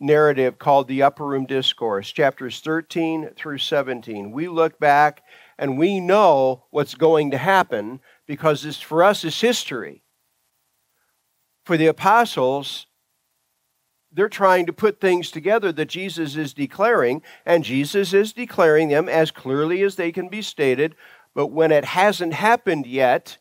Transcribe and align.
narrative 0.00 0.58
called 0.58 0.88
the 0.88 1.02
Upper 1.02 1.26
Room 1.26 1.46
Discourse, 1.46 2.10
chapters 2.12 2.60
13 2.60 3.30
through 3.36 3.58
17. 3.58 4.32
We 4.32 4.48
look 4.48 4.78
back 4.78 5.22
and 5.58 5.78
we 5.78 6.00
know 6.00 6.64
what's 6.70 6.94
going 6.94 7.30
to 7.30 7.38
happen 7.38 8.00
because 8.26 8.62
this, 8.62 8.80
for 8.80 9.02
us 9.02 9.24
it's 9.24 9.40
history. 9.40 10.02
For 11.64 11.76
the 11.76 11.86
apostles, 11.86 12.86
they're 14.12 14.28
trying 14.28 14.66
to 14.66 14.72
put 14.72 15.00
things 15.00 15.30
together 15.30 15.72
that 15.72 15.88
Jesus 15.88 16.36
is 16.36 16.54
declaring, 16.54 17.22
and 17.44 17.64
Jesus 17.64 18.12
is 18.12 18.32
declaring 18.32 18.88
them 18.88 19.08
as 19.08 19.30
clearly 19.30 19.82
as 19.82 19.96
they 19.96 20.12
can 20.12 20.28
be 20.28 20.42
stated. 20.42 20.94
But 21.34 21.48
when 21.48 21.72
it 21.72 21.84
hasn't 21.84 22.34
happened 22.34 22.86
yet, 22.86 23.38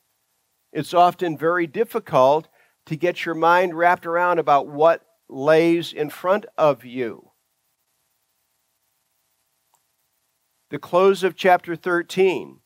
it's 0.73 0.93
often 0.93 1.38
very 1.38 1.68
difficult 1.68 2.48
to 2.88 2.96
get 2.96 3.25
your 3.25 3.36
mind 3.36 3.77
wrapped 3.77 4.05
around 4.05 4.39
about 4.39 4.68
what 4.68 5.05
lays 5.29 5.93
in 5.93 6.09
front 6.09 6.45
of 6.57 6.85
you. 6.85 7.31
The 10.70 10.79
close 10.79 11.23
of 11.23 11.35
chapter 11.35 11.75
13. 11.75 12.59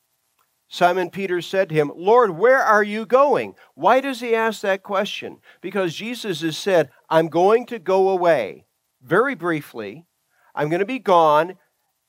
Simon 0.72 1.10
Peter 1.10 1.42
said 1.42 1.70
to 1.70 1.76
him, 1.76 1.92
Lord, 1.96 2.32
where 2.32 2.60
are 2.60 2.84
you 2.84 3.06
going? 3.06 3.56
Why 3.74 4.02
does 4.02 4.20
he 4.20 4.36
ask 4.36 4.62
that 4.62 4.84
question? 4.84 5.38
Because 5.62 5.96
Jesus 5.96 6.42
has 6.42 6.58
said, 6.58 6.92
I'm 7.10 7.28
going 7.28 7.66
to 7.68 7.80
go 7.80 8.10
away. 8.10 8.66
Very 9.02 9.34
briefly, 9.34 10.06
I'm 10.54 10.70
going 10.70 10.80
to 10.80 10.86
be 10.86 11.00
gone, 11.00 11.56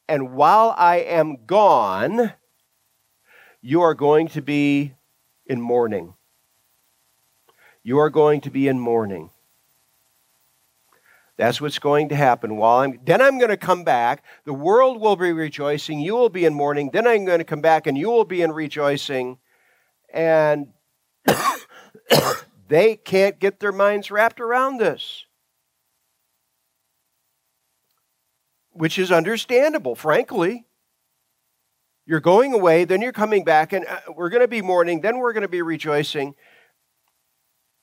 and 0.08 0.32
while 0.32 0.74
I 0.76 0.96
am 0.98 1.46
gone, 1.46 2.34
you 3.62 3.80
are 3.80 3.94
going 3.94 4.28
to 4.28 4.42
be 4.42 4.94
in 5.46 5.60
mourning. 5.60 6.14
You 7.82 7.98
are 7.98 8.10
going 8.10 8.40
to 8.42 8.50
be 8.50 8.68
in 8.68 8.78
mourning. 8.78 9.30
That's 11.40 11.58
what's 11.58 11.78
going 11.78 12.10
to 12.10 12.14
happen 12.14 12.58
while 12.58 12.80
I'm 12.80 13.00
then 13.02 13.22
I'm 13.22 13.38
going 13.38 13.48
to 13.48 13.56
come 13.56 13.82
back. 13.82 14.22
The 14.44 14.52
world 14.52 15.00
will 15.00 15.16
be 15.16 15.32
rejoicing, 15.32 15.98
you 15.98 16.12
will 16.12 16.28
be 16.28 16.44
in 16.44 16.52
mourning. 16.52 16.90
Then 16.92 17.06
I'm 17.06 17.24
going 17.24 17.38
to 17.38 17.46
come 17.46 17.62
back 17.62 17.86
and 17.86 17.96
you 17.96 18.10
will 18.10 18.26
be 18.26 18.42
in 18.42 18.52
rejoicing. 18.52 19.38
And 20.12 20.66
they 22.68 22.96
can't 22.96 23.38
get 23.38 23.58
their 23.58 23.72
minds 23.72 24.10
wrapped 24.10 24.38
around 24.38 24.80
this. 24.80 25.24
Which 28.72 28.98
is 28.98 29.10
understandable, 29.10 29.94
frankly. 29.94 30.66
You're 32.04 32.20
going 32.20 32.52
away, 32.52 32.84
then 32.84 33.00
you're 33.00 33.12
coming 33.12 33.44
back, 33.44 33.72
and 33.72 33.86
uh, 33.86 34.00
we're 34.14 34.28
going 34.28 34.42
to 34.42 34.48
be 34.48 34.60
mourning, 34.60 35.00
then 35.00 35.16
we're 35.16 35.32
going 35.32 35.40
to 35.40 35.48
be 35.48 35.62
rejoicing. 35.62 36.34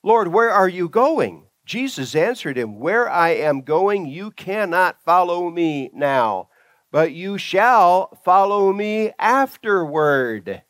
Lord, 0.04 0.28
where 0.28 0.50
are 0.50 0.68
you 0.68 0.88
going? 0.88 1.47
Jesus 1.68 2.14
answered 2.14 2.56
him, 2.56 2.78
Where 2.78 3.10
I 3.10 3.34
am 3.34 3.60
going, 3.60 4.06
you 4.06 4.30
cannot 4.30 5.02
follow 5.04 5.50
me 5.50 5.90
now, 5.92 6.48
but 6.90 7.12
you 7.12 7.36
shall 7.36 8.18
follow 8.24 8.72
me 8.72 9.12
afterward. 9.18 10.62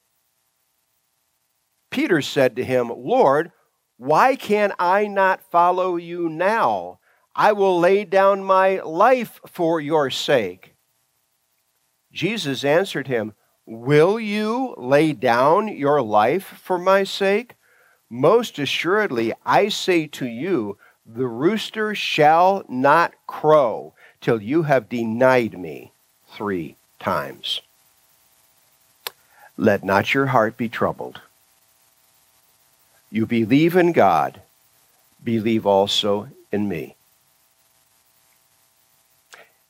Peter 1.93 2.21
said 2.21 2.57
to 2.57 2.65
him, 2.65 2.89
Lord, 2.89 3.53
why 3.97 4.35
can 4.35 4.73
I 4.77 5.07
not 5.07 5.41
follow 5.41 5.95
you 5.95 6.29
now? 6.29 6.99
I 7.33 7.53
will 7.53 7.79
lay 7.79 8.05
down 8.05 8.43
my 8.43 8.81
life 8.81 9.39
for 9.47 9.81
your 9.81 10.11
sake. 10.11 10.75
Jesus 12.11 12.65
answered 12.65 13.07
him, 13.07 13.35
Will 13.65 14.19
you 14.19 14.75
lay 14.77 15.13
down 15.13 15.69
your 15.69 16.03
life 16.03 16.61
for 16.61 16.77
my 16.77 17.05
sake? 17.05 17.55
Most 18.11 18.59
assuredly, 18.59 19.33
I 19.45 19.69
say 19.69 20.09
to 20.09 20.27
you, 20.27 20.77
the 21.11 21.27
rooster 21.27 21.95
shall 21.95 22.65
not 22.69 23.15
crow 23.27 23.95
till 24.21 24.43
you 24.43 24.65
have 24.65 24.91
denied 24.91 25.59
me 25.59 25.91
three 26.31 26.77
times. 27.01 27.63
Let 29.57 29.83
not 29.83 30.13
your 30.13 30.27
heart 30.27 30.59
be 30.59 30.69
troubled. 30.69 31.23
You 33.11 33.25
believe 33.25 33.75
in 33.75 33.93
God, 33.93 34.43
believe 35.25 35.65
also 35.65 36.29
in 36.53 36.69
me. 36.69 36.95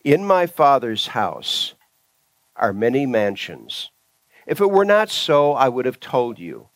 In 0.03 0.25
my 0.25 0.47
Father's 0.47 1.09
house 1.09 1.75
are 2.57 2.73
many 2.73 3.07
mansions. 3.07 3.91
If 4.45 4.61
it 4.61 4.71
were 4.71 4.85
not 4.85 5.09
so, 5.09 5.53
I 5.53 5.69
would 5.69 5.85
have 5.85 6.01
told 6.01 6.41
you. 6.41 6.69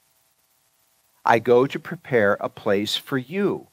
I 1.24 1.40
go 1.40 1.66
to 1.66 1.78
prepare 1.80 2.34
a 2.34 2.48
place 2.48 2.96
for 2.96 3.18
you. 3.18 3.66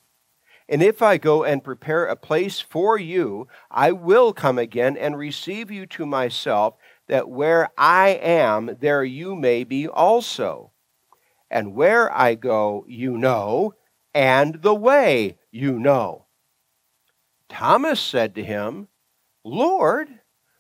And 0.72 0.84
if 0.84 1.02
I 1.02 1.18
go 1.18 1.44
and 1.44 1.63
prepare 1.63 2.06
a 2.06 2.16
place 2.16 2.59
for 2.59 2.97
you, 2.97 3.47
I 3.72 3.91
will 3.91 4.34
come 4.34 4.59
again 4.59 4.96
and 4.96 5.18
receive 5.18 5.72
you 5.72 5.88
to 5.88 6.06
myself, 6.06 6.75
that 7.07 7.28
where 7.28 7.69
I 7.75 8.09
am, 8.22 8.78
there 8.80 9.03
you 9.03 9.35
may 9.35 9.63
be 9.63 9.88
also. 9.88 10.72
And 11.50 11.74
where 11.74 12.16
I 12.16 12.35
go, 12.35 12.85
you 12.88 13.18
know, 13.18 13.74
and 14.13 14.62
the 14.62 14.75
way 14.75 15.40
you 15.50 15.80
know. 15.80 16.25
Thomas 17.50 18.00
said 18.00 18.36
to 18.36 18.44
him, 18.44 18.90
Lord, 19.44 20.07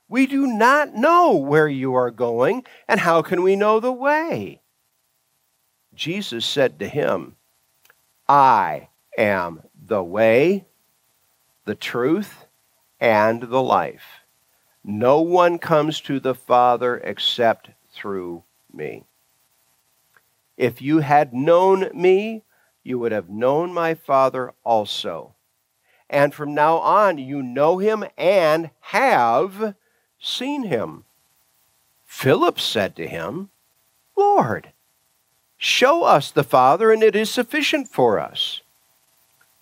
we 0.07 0.25
do 0.25 0.47
not 0.47 0.95
know 0.95 1.35
where 1.35 1.67
you 1.67 1.93
are 1.93 2.09
going, 2.09 2.65
and 2.87 2.99
how 2.99 3.21
can 3.21 3.43
we 3.43 3.55
know 3.55 3.79
the 3.79 3.91
way? 3.91 4.61
Jesus 5.93 6.47
said 6.47 6.79
to 6.79 6.87
him, 6.87 7.35
I 8.27 8.88
am 9.19 9.61
the 9.79 10.03
way, 10.03 10.65
the 11.65 11.75
truth, 11.75 12.45
and 12.99 13.43
the 13.43 13.61
life. 13.61 14.21
No 14.83 15.21
one 15.21 15.59
comes 15.59 16.01
to 16.01 16.19
the 16.19 16.33
Father 16.33 16.97
except 16.97 17.69
through 17.91 18.43
me. 18.73 19.03
If 20.57 20.81
you 20.81 20.99
had 20.99 21.33
known 21.33 21.89
me, 21.93 22.43
you 22.83 22.97
would 22.97 23.11
have 23.11 23.29
known 23.29 23.73
my 23.73 23.93
Father 23.93 24.53
also. 24.63 25.35
And 26.09 26.33
from 26.33 26.55
now 26.55 26.77
on, 26.77 27.17
you 27.17 27.43
know 27.43 27.77
him 27.77 28.03
and 28.17 28.71
have 28.79 29.75
seen 30.19 30.63
him. 30.63 31.05
Philip 32.05 32.59
said 32.59 32.95
to 32.95 33.07
him, 33.07 33.49
Lord, 34.17 34.73
show 35.57 36.03
us 36.03 36.31
the 36.31 36.43
Father, 36.43 36.91
and 36.91 37.03
it 37.03 37.15
is 37.15 37.29
sufficient 37.29 37.87
for 37.87 38.19
us. 38.19 38.61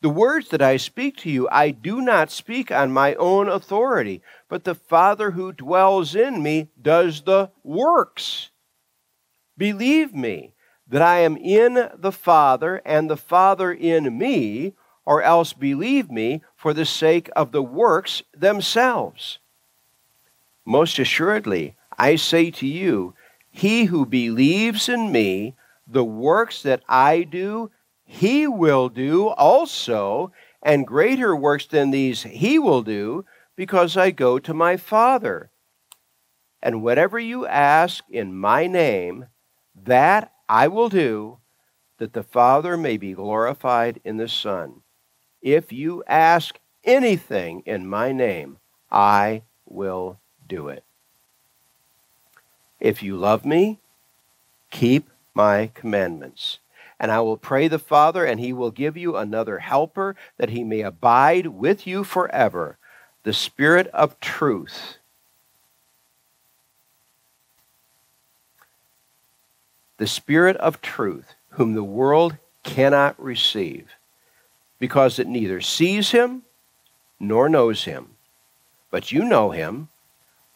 The 0.00 0.08
words 0.08 0.48
that 0.50 0.62
I 0.62 0.76
speak 0.76 1.16
to 1.18 1.30
you, 1.30 1.48
I 1.50 1.70
do 1.70 2.00
not 2.00 2.30
speak 2.30 2.70
on 2.70 2.92
my 2.92 3.14
own 3.16 3.48
authority, 3.48 4.22
but 4.48 4.64
the 4.64 4.76
Father 4.76 5.32
who 5.32 5.52
dwells 5.52 6.14
in 6.14 6.42
me 6.42 6.68
does 6.80 7.22
the 7.22 7.50
works. 7.64 8.50
Believe 9.56 10.14
me 10.14 10.54
that 10.86 11.02
I 11.02 11.18
am 11.18 11.36
in 11.36 11.90
the 11.96 12.12
Father 12.12 12.80
and 12.84 13.10
the 13.10 13.16
Father 13.16 13.72
in 13.72 14.16
me, 14.16 14.74
or 15.04 15.20
else 15.22 15.52
believe 15.52 16.10
me 16.10 16.42
for 16.54 16.72
the 16.72 16.84
sake 16.84 17.28
of 17.34 17.50
the 17.50 17.62
works 17.62 18.22
themselves. 18.32 19.40
Most 20.64 20.98
assuredly, 20.98 21.74
I 21.98 22.14
say 22.16 22.50
to 22.52 22.66
you, 22.66 23.14
he 23.50 23.86
who 23.86 24.06
believes 24.06 24.88
in 24.88 25.10
me, 25.10 25.56
the 25.86 26.04
works 26.04 26.62
that 26.62 26.82
I 26.88 27.22
do, 27.22 27.70
he 28.10 28.46
will 28.46 28.88
do 28.88 29.28
also, 29.28 30.32
and 30.62 30.86
greater 30.86 31.36
works 31.36 31.66
than 31.66 31.90
these 31.90 32.22
he 32.22 32.58
will 32.58 32.80
do, 32.82 33.26
because 33.54 33.98
I 33.98 34.12
go 34.12 34.38
to 34.38 34.54
my 34.54 34.78
Father. 34.78 35.50
And 36.62 36.82
whatever 36.82 37.18
you 37.18 37.46
ask 37.46 38.02
in 38.08 38.34
my 38.34 38.66
name, 38.66 39.26
that 39.84 40.32
I 40.48 40.68
will 40.68 40.88
do, 40.88 41.36
that 41.98 42.14
the 42.14 42.22
Father 42.22 42.78
may 42.78 42.96
be 42.96 43.12
glorified 43.12 44.00
in 44.04 44.16
the 44.16 44.26
Son. 44.26 44.80
If 45.42 45.70
you 45.70 46.02
ask 46.06 46.58
anything 46.84 47.62
in 47.66 47.86
my 47.86 48.12
name, 48.12 48.56
I 48.90 49.42
will 49.66 50.18
do 50.48 50.68
it. 50.68 50.82
If 52.80 53.02
you 53.02 53.18
love 53.18 53.44
me, 53.44 53.80
keep 54.70 55.10
my 55.34 55.70
commandments. 55.74 56.60
And 57.00 57.12
I 57.12 57.20
will 57.20 57.36
pray 57.36 57.68
the 57.68 57.78
Father, 57.78 58.24
and 58.24 58.40
he 58.40 58.52
will 58.52 58.70
give 58.70 58.96
you 58.96 59.16
another 59.16 59.58
helper, 59.58 60.16
that 60.36 60.50
he 60.50 60.64
may 60.64 60.80
abide 60.80 61.48
with 61.48 61.86
you 61.86 62.02
forever, 62.04 62.76
the 63.22 63.32
Spirit 63.32 63.86
of 63.88 64.18
truth. 64.20 64.98
the 69.98 70.06
Spirit 70.06 70.56
of 70.56 70.80
truth, 70.80 71.34
whom 71.50 71.74
the 71.74 71.84
world 71.84 72.38
cannot 72.62 73.20
receive, 73.22 73.88
because 74.78 75.18
it 75.18 75.26
neither 75.26 75.60
sees 75.60 76.12
him 76.12 76.42
nor 77.20 77.48
knows 77.48 77.84
him. 77.84 78.10
But 78.90 79.12
you 79.12 79.24
know 79.24 79.50
him, 79.50 79.88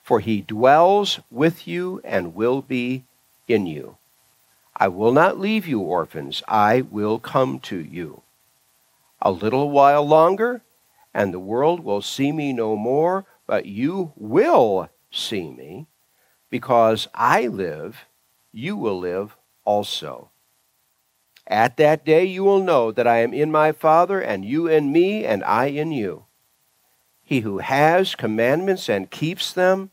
for 0.02 0.20
he 0.20 0.40
dwells 0.40 1.20
with 1.30 1.66
you 1.66 2.00
and 2.04 2.34
will 2.34 2.62
be 2.62 3.04
in 3.46 3.66
you. 3.66 3.96
I 4.82 4.88
will 4.88 5.12
not 5.12 5.38
leave 5.38 5.69
you 5.69 5.79
orphans, 5.79 6.43
I 6.49 6.81
will 6.81 7.20
come 7.20 7.61
to 7.61 7.79
you. 7.79 8.23
A 9.20 9.31
little 9.31 9.70
while 9.70 10.05
longer, 10.05 10.62
and 11.14 11.32
the 11.32 11.38
world 11.38 11.84
will 11.84 12.02
see 12.02 12.32
me 12.32 12.52
no 12.52 12.75
more, 12.75 13.25
but 13.46 13.67
you 13.67 14.12
will 14.17 14.90
see 15.08 15.50
me. 15.50 15.87
Because 16.50 17.06
I 17.14 17.46
live, 17.46 18.06
you 18.50 18.76
will 18.76 18.99
live 18.99 19.37
also. 19.64 20.31
At 21.46 21.76
that 21.76 22.05
day 22.05 22.25
you 22.25 22.43
will 22.43 22.61
know 22.61 22.90
that 22.90 23.06
I 23.06 23.19
am 23.19 23.32
in 23.32 23.52
my 23.52 23.70
Father, 23.70 24.20
and 24.20 24.44
you 24.44 24.67
in 24.67 24.90
me, 24.90 25.25
and 25.25 25.44
I 25.44 25.67
in 25.67 25.93
you. 25.93 26.25
He 27.23 27.43
who 27.43 27.58
has 27.58 28.17
commandments 28.17 28.88
and 28.88 29.08
keeps 29.08 29.52
them, 29.52 29.93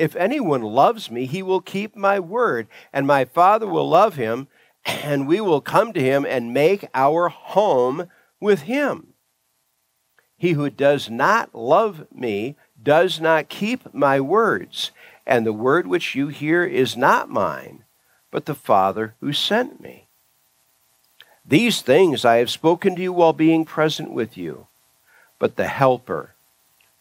If 0.00 0.16
anyone 0.16 0.62
loves 0.62 1.10
me, 1.10 1.26
he 1.26 1.42
will 1.42 1.60
keep 1.60 1.94
my 1.94 2.18
word, 2.18 2.68
and 2.90 3.06
my 3.06 3.26
Father 3.26 3.66
will 3.66 3.86
love 3.86 4.14
him, 4.14 4.48
and 4.86 5.28
we 5.28 5.42
will 5.42 5.60
come 5.60 5.92
to 5.92 6.00
him 6.00 6.24
and 6.24 6.54
make 6.54 6.88
our 6.94 7.28
home 7.28 8.08
with 8.40 8.62
him. 8.62 9.08
He 10.38 10.52
who 10.52 10.70
does 10.70 11.10
not 11.10 11.54
love 11.54 12.06
me 12.10 12.56
does 12.82 13.20
not 13.20 13.50
keep 13.50 13.92
my 13.92 14.22
words, 14.22 14.90
and 15.26 15.44
the 15.44 15.52
word 15.52 15.86
which 15.86 16.14
you 16.14 16.28
hear 16.28 16.64
is 16.64 16.96
not 16.96 17.28
mine, 17.28 17.84
but 18.30 18.46
the 18.46 18.54
Father 18.54 19.16
who 19.20 19.34
sent 19.34 19.82
me. 19.82 20.08
These 21.44 21.82
things 21.82 22.24
I 22.24 22.36
have 22.36 22.48
spoken 22.48 22.96
to 22.96 23.02
you 23.02 23.12
while 23.12 23.34
being 23.34 23.66
present 23.66 24.12
with 24.12 24.38
you. 24.38 24.66
But 25.38 25.56
the 25.56 25.68
Helper, 25.68 26.32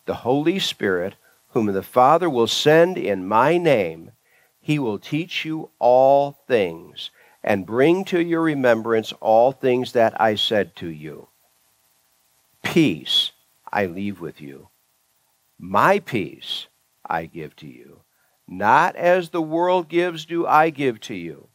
the 0.06 0.16
Holy 0.16 0.60
Spirit, 0.60 1.16
whom 1.50 1.68
the 1.68 1.84
Father 1.84 2.30
will 2.30 2.48
send 2.48 2.98
in 2.98 3.28
my 3.28 3.58
name, 3.58 4.12
he 4.60 4.78
will 4.78 5.00
teach 5.00 5.46
you 5.46 5.72
all 5.80 6.32
things 6.48 7.12
and 7.44 7.66
bring 7.66 8.06
to 8.06 8.22
your 8.22 8.42
remembrance 8.42 9.14
all 9.20 9.52
things 9.52 9.94
that 9.94 10.20
I 10.20 10.36
said 10.36 10.76
to 10.78 10.88
you. 10.88 11.30
Peace 12.64 13.32
I 13.72 13.86
leave 13.86 14.20
with 14.20 14.42
you. 14.42 14.70
My 15.58 16.00
peace 16.00 16.68
I 17.06 17.26
give 17.26 17.56
to 17.58 17.68
you. 17.68 18.02
Not 18.48 18.96
as 18.96 19.30
the 19.30 19.42
world 19.42 19.90
gives, 19.90 20.26
do 20.26 20.46
I 20.46 20.70
give 20.70 21.00
to 21.02 21.16
you. 21.16 21.50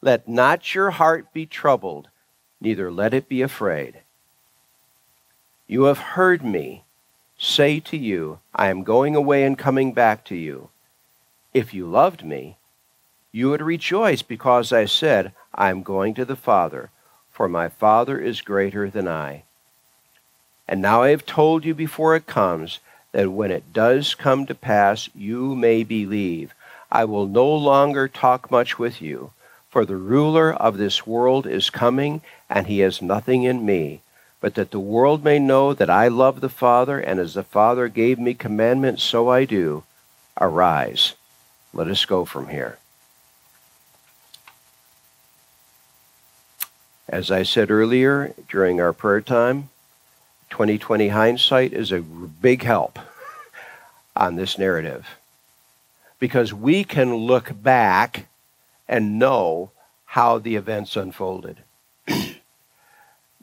Let 0.00 0.28
not 0.28 0.74
your 0.74 0.90
heart 0.90 1.32
be 1.32 1.44
troubled, 1.44 2.08
neither 2.60 2.90
let 2.90 3.14
it 3.14 3.28
be 3.28 3.42
afraid. 3.42 4.02
You 5.66 5.84
have 5.84 5.98
heard 5.98 6.44
me 6.44 6.84
say 7.38 7.78
to 7.80 7.96
you, 7.96 8.40
I 8.54 8.68
am 8.68 8.82
going 8.82 9.14
away 9.14 9.44
and 9.44 9.56
coming 9.56 9.92
back 9.92 10.24
to 10.26 10.34
you. 10.34 10.68
If 11.54 11.72
you 11.72 11.86
loved 11.86 12.24
me, 12.24 12.56
you 13.32 13.50
would 13.50 13.62
rejoice 13.62 14.22
because 14.22 14.72
I 14.72 14.84
said, 14.84 15.32
I 15.54 15.70
am 15.70 15.82
going 15.82 16.14
to 16.14 16.24
the 16.24 16.36
Father, 16.36 16.90
for 17.30 17.48
my 17.48 17.68
Father 17.68 18.18
is 18.18 18.40
greater 18.40 18.90
than 18.90 19.06
I. 19.06 19.44
And 20.66 20.82
now 20.82 21.02
I 21.02 21.10
have 21.10 21.24
told 21.24 21.64
you 21.64 21.74
before 21.74 22.16
it 22.16 22.26
comes, 22.26 22.80
that 23.12 23.32
when 23.32 23.50
it 23.50 23.72
does 23.72 24.14
come 24.14 24.44
to 24.46 24.54
pass, 24.54 25.08
you 25.14 25.54
may 25.54 25.82
believe. 25.82 26.54
I 26.90 27.04
will 27.04 27.26
no 27.26 27.48
longer 27.48 28.08
talk 28.08 28.50
much 28.50 28.78
with 28.78 29.00
you, 29.00 29.32
for 29.70 29.84
the 29.84 29.96
ruler 29.96 30.52
of 30.52 30.76
this 30.76 31.06
world 31.06 31.46
is 31.46 31.70
coming, 31.70 32.20
and 32.50 32.66
he 32.66 32.80
has 32.80 33.00
nothing 33.00 33.44
in 33.44 33.64
me. 33.64 34.02
But 34.40 34.54
that 34.54 34.70
the 34.70 34.80
world 34.80 35.24
may 35.24 35.38
know 35.38 35.74
that 35.74 35.90
I 35.90 36.08
love 36.08 36.40
the 36.40 36.48
Father, 36.48 37.00
and 37.00 37.18
as 37.18 37.34
the 37.34 37.42
Father 37.42 37.88
gave 37.88 38.18
me 38.18 38.34
commandments, 38.34 39.02
so 39.02 39.28
I 39.28 39.44
do. 39.44 39.82
Arise. 40.40 41.14
Let 41.72 41.88
us 41.88 42.04
go 42.04 42.24
from 42.24 42.48
here. 42.48 42.78
As 47.08 47.30
I 47.30 47.42
said 47.42 47.70
earlier 47.70 48.34
during 48.48 48.80
our 48.80 48.92
prayer 48.92 49.20
time, 49.20 49.70
2020 50.50 51.08
hindsight 51.08 51.72
is 51.72 51.90
a 51.90 52.00
big 52.00 52.62
help 52.62 52.98
on 54.16 54.36
this 54.36 54.58
narrative 54.58 55.06
because 56.18 56.52
we 56.52 56.84
can 56.84 57.14
look 57.14 57.62
back 57.62 58.26
and 58.88 59.18
know 59.18 59.70
how 60.04 60.38
the 60.38 60.56
events 60.56 60.96
unfolded. 60.96 61.58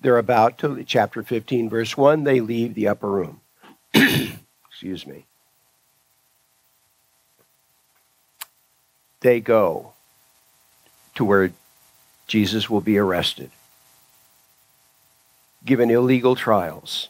They're 0.05 0.19
about 0.19 0.59
to, 0.59 0.83
chapter 0.83 1.23
15, 1.23 1.67
verse 1.67 1.97
1, 1.97 2.25
they 2.25 2.39
leave 2.39 2.75
the 2.75 2.89
upper 2.89 3.09
room. 3.09 3.41
Excuse 3.95 5.07
me. 5.07 5.25
They 9.21 9.39
go 9.39 9.93
to 11.15 11.25
where 11.25 11.53
Jesus 12.27 12.69
will 12.69 12.81
be 12.81 12.99
arrested 12.99 13.49
given 15.65 15.89
illegal 15.89 16.35
trials, 16.35 17.09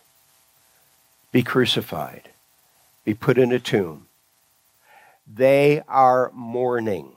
be 1.34 1.44
crucified, 1.44 2.30
be 3.04 3.14
put 3.14 3.38
in 3.38 3.52
a 3.52 3.60
tomb. 3.60 4.08
They 5.28 5.84
are 5.90 6.32
mourning. 6.34 7.12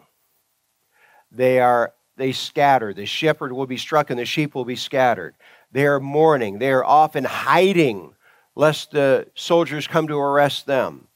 They 1.30 1.60
are 1.60 1.92
they 2.19 2.32
scatter. 2.32 2.92
The 2.92 3.06
shepherd 3.06 3.52
will 3.52 3.66
be 3.66 3.78
struck 3.78 4.11
and 4.11 4.18
the 4.18 4.26
sheep 4.26 4.54
will 4.54 4.64
be 4.64 4.76
scattered. 4.76 5.35
They 5.72 5.87
are 5.87 6.00
mourning. 6.00 6.58
They 6.58 6.70
are 6.70 6.84
often 6.84 7.25
hiding 7.25 8.14
lest 8.54 8.90
the 8.90 9.26
soldiers 9.34 9.87
come 9.87 10.08
to 10.08 10.18
arrest 10.18 10.66
them. 10.66 11.06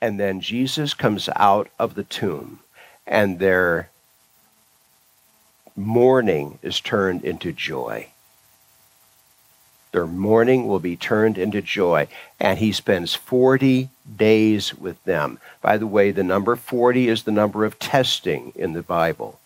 And 0.00 0.18
then 0.18 0.40
Jesus 0.40 0.94
comes 0.94 1.28
out 1.36 1.68
of 1.78 1.94
the 1.94 2.04
tomb 2.04 2.60
and 3.06 3.38
they're 3.38 3.90
mourning 5.76 6.58
is 6.62 6.80
turned 6.80 7.24
into 7.24 7.52
joy. 7.52 8.08
Their 9.92 10.06
mourning 10.06 10.66
will 10.66 10.80
be 10.80 10.96
turned 10.96 11.36
into 11.36 11.60
joy. 11.60 12.08
And 12.40 12.58
he 12.58 12.72
spends 12.72 13.14
40 13.14 13.90
days 14.16 14.74
with 14.74 15.02
them. 15.04 15.38
By 15.60 15.76
the 15.76 15.86
way, 15.86 16.10
the 16.10 16.24
number 16.24 16.56
40 16.56 17.08
is 17.08 17.22
the 17.22 17.30
number 17.30 17.64
of 17.64 17.78
testing 17.78 18.52
in 18.56 18.72
the 18.72 18.82
Bible. 18.82 19.38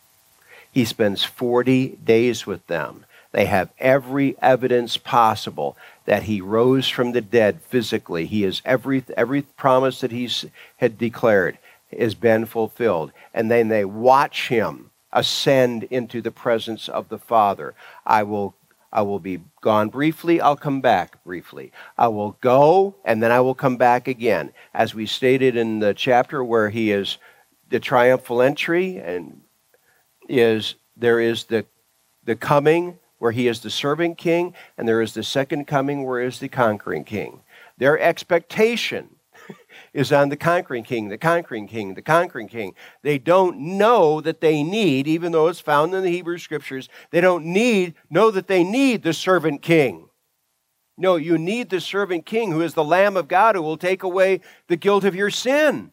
He 0.77 0.85
spends 0.85 1.25
40 1.25 2.01
days 2.05 2.47
with 2.47 2.67
them. 2.67 3.07
They 3.33 3.47
have 3.47 3.71
every 3.79 4.37
evidence 4.43 4.99
possible 4.99 5.75
that 6.05 6.25
he 6.25 6.43
rose 6.43 6.87
from 6.87 7.13
the 7.13 7.23
dead 7.23 7.63
physically. 7.63 8.27
He 8.27 8.45
is 8.45 8.61
every 8.63 9.03
every 9.17 9.41
promise 9.41 10.03
that 10.03 10.13
he 10.13 10.29
had 10.77 10.99
declared 10.99 11.57
has 11.99 12.15
been 12.15 12.45
fulfilled. 12.45 13.13
And 13.33 13.51
then 13.51 13.69
they 13.69 13.87
watch 13.87 14.49
him 14.49 14.91
ascend 15.15 15.85
into 15.85 16.21
the 16.21 16.31
presence 16.31 16.91
of 16.91 17.09
the 17.09 17.19
Father. 17.19 17.73
I 18.05 18.23
will 18.25 18.55
I 18.93 19.01
will 19.01 19.19
be 19.19 19.41
gone 19.63 19.89
briefly, 19.89 20.43
I'll 20.43 20.57
come 20.57 20.83
back 20.83 21.25
briefly. 21.25 21.73
I 21.97 22.09
will 22.09 22.37
go 22.43 22.97
and 23.03 23.23
then 23.23 23.33
I 23.33 23.41
will 23.41 23.55
come 23.55 23.79
back 23.79 24.09
again. 24.09 24.53
As 24.75 24.95
we 24.95 25.07
stated 25.07 25.57
in 25.57 25.79
the 25.79 25.95
chapter 25.95 26.45
where 26.45 26.69
he 26.69 26.91
is 26.91 27.17
the 27.71 27.81
triumphal 27.81 28.43
entry 28.43 28.99
and 28.99 29.41
is 30.29 30.77
there 30.97 31.21
is 31.21 31.45
the 31.45 31.67
the 32.25 32.37
coming 32.37 32.99
where 33.19 33.33
he 33.33 33.49
is 33.49 33.61
the 33.61 33.71
serving 33.71 34.15
king 34.15 34.55
and 34.77 34.87
there 34.87 35.01
is 35.01 35.15
the 35.15 35.23
second 35.23 35.67
coming 35.67 36.05
where 36.05 36.21
he 36.21 36.27
is 36.27 36.39
the 36.39 36.49
conquering 36.49 37.05
king. 37.05 37.41
Their 37.79 37.99
expectation 37.99 39.17
is 39.95 40.13
on 40.13 40.29
the 40.29 40.37
conquering 40.37 40.85
king, 40.85 41.09
the 41.09 41.19
conquering 41.19 41.67
king, 41.67 41.95
the 41.95 42.03
conquering 42.03 42.49
king. 42.49 42.75
They 43.03 43.19
don't 43.19 43.59
know 43.59 44.21
that 44.21 44.41
they 44.41 44.63
need, 44.63 45.07
even 45.07 45.33
though 45.33 45.49
it's 45.49 45.61
found 45.61 45.95
in 45.95 46.03
the 46.03 46.11
Hebrew 46.11 46.39
scriptures, 46.39 46.89
they 47.11 47.21
don't 47.21 47.47
need, 47.47 47.95
know 48.11 48.31
that 48.31 48.49
they 48.49 48.65
need 48.65 49.03
the 49.03 49.13
servant 49.13 49.63
king. 49.63 50.09
No, 50.99 51.17
you 51.17 51.37
need 51.37 51.69
the 51.69 51.81
servant 51.81 52.25
king 52.25 52.53
who 52.53 52.63
is 52.63 52.75
the 52.75 52.85
Lamb 52.85 53.17
of 53.17 53.29
God 53.29 53.55
who 53.55 53.63
will 53.63 53.77
take 53.77 54.03
away 54.03 54.41
the 54.69 54.77
guilt 54.77 55.05
of 55.05 55.15
your 55.15 55.31
sin. 55.31 55.93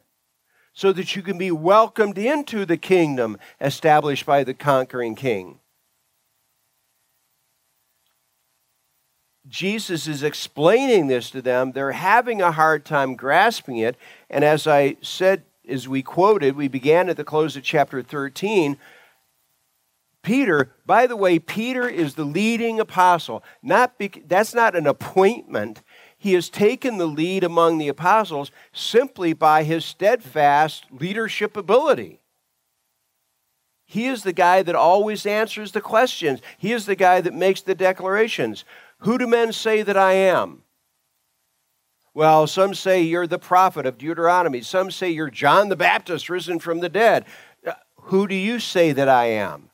So 0.73 0.91
that 0.91 1.15
you 1.15 1.21
can 1.21 1.37
be 1.37 1.51
welcomed 1.51 2.17
into 2.17 2.65
the 2.65 2.77
kingdom 2.77 3.37
established 3.61 4.25
by 4.25 4.43
the 4.43 4.53
conquering 4.53 5.15
king. 5.15 5.59
Jesus 9.47 10.07
is 10.07 10.23
explaining 10.23 11.07
this 11.07 11.29
to 11.31 11.41
them. 11.41 11.73
They're 11.73 11.91
having 11.91 12.41
a 12.41 12.51
hard 12.51 12.85
time 12.85 13.15
grasping 13.15 13.77
it. 13.77 13.97
And 14.29 14.43
as 14.43 14.67
I 14.67 14.95
said, 15.01 15.43
as 15.67 15.87
we 15.87 16.01
quoted, 16.01 16.55
we 16.55 16.67
began 16.67 17.09
at 17.09 17.17
the 17.17 17.23
close 17.23 17.55
of 17.55 17.63
chapter 17.63 18.01
13. 18.01 18.77
Peter, 20.23 20.73
by 20.85 21.05
the 21.05 21.17
way, 21.17 21.37
Peter 21.37 21.87
is 21.87 22.15
the 22.15 22.23
leading 22.23 22.79
apostle. 22.79 23.43
Not 23.61 23.97
bec- 23.97 24.23
that's 24.27 24.53
not 24.53 24.75
an 24.75 24.87
appointment. 24.87 25.83
He 26.23 26.35
has 26.35 26.47
taken 26.47 26.99
the 26.99 27.05
lead 27.05 27.43
among 27.43 27.79
the 27.79 27.89
apostles 27.89 28.49
simply 28.71 29.33
by 29.33 29.63
his 29.63 29.83
steadfast 29.83 30.85
leadership 30.89 31.57
ability. 31.57 32.21
He 33.83 34.05
is 34.05 34.23
the 34.23 34.31
guy 34.31 34.63
that 34.63 34.73
always 34.73 35.25
answers 35.25 35.73
the 35.73 35.81
questions. 35.81 36.39
He 36.57 36.71
is 36.71 36.85
the 36.85 36.95
guy 36.95 37.19
that 37.19 37.33
makes 37.33 37.59
the 37.59 37.75
declarations. 37.75 38.63
Who 38.99 39.17
do 39.17 39.27
men 39.27 39.51
say 39.51 39.81
that 39.81 39.97
I 39.97 40.13
am? 40.13 40.61
Well, 42.13 42.47
some 42.47 42.73
say 42.73 43.01
you're 43.01 43.27
the 43.27 43.37
prophet 43.37 43.85
of 43.85 43.97
Deuteronomy. 43.97 44.61
Some 44.61 44.91
say 44.91 45.09
you're 45.09 45.29
John 45.29 45.67
the 45.67 45.75
Baptist 45.75 46.29
risen 46.29 46.57
from 46.57 46.79
the 46.79 46.87
dead. 46.87 47.25
Uh, 47.67 47.73
who 47.95 48.29
do 48.29 48.35
you 48.35 48.61
say 48.61 48.93
that 48.93 49.09
I 49.09 49.25
am? 49.25 49.71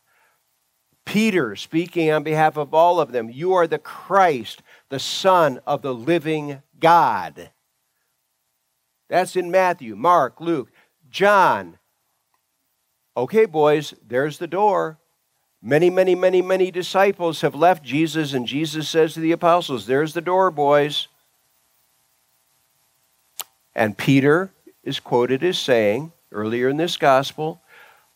Peter, 1.05 1.55
speaking 1.55 2.09
on 2.11 2.23
behalf 2.23 2.57
of 2.57 2.73
all 2.73 2.99
of 2.99 3.11
them, 3.11 3.29
you 3.29 3.53
are 3.53 3.67
the 3.67 3.77
Christ, 3.77 4.63
the 4.89 4.99
Son 4.99 5.59
of 5.65 5.81
the 5.81 5.93
living 5.93 6.61
God. 6.79 7.51
That's 9.07 9.35
in 9.35 9.49
Matthew, 9.49 9.95
Mark, 9.95 10.39
Luke, 10.39 10.71
John. 11.09 11.77
Okay, 13.17 13.45
boys, 13.45 13.93
there's 14.07 14.37
the 14.37 14.47
door. 14.47 14.97
Many, 15.61 15.89
many, 15.89 16.15
many, 16.15 16.41
many 16.41 16.71
disciples 16.71 17.41
have 17.41 17.55
left 17.55 17.83
Jesus, 17.83 18.33
and 18.33 18.47
Jesus 18.47 18.87
says 18.87 19.13
to 19.13 19.19
the 19.19 19.31
apostles, 19.31 19.85
There's 19.85 20.13
the 20.13 20.21
door, 20.21 20.51
boys. 20.51 21.07
And 23.75 23.97
Peter 23.97 24.51
is 24.83 24.99
quoted 24.99 25.43
as 25.43 25.57
saying 25.57 26.11
earlier 26.31 26.69
in 26.69 26.77
this 26.77 26.97
gospel, 26.97 27.61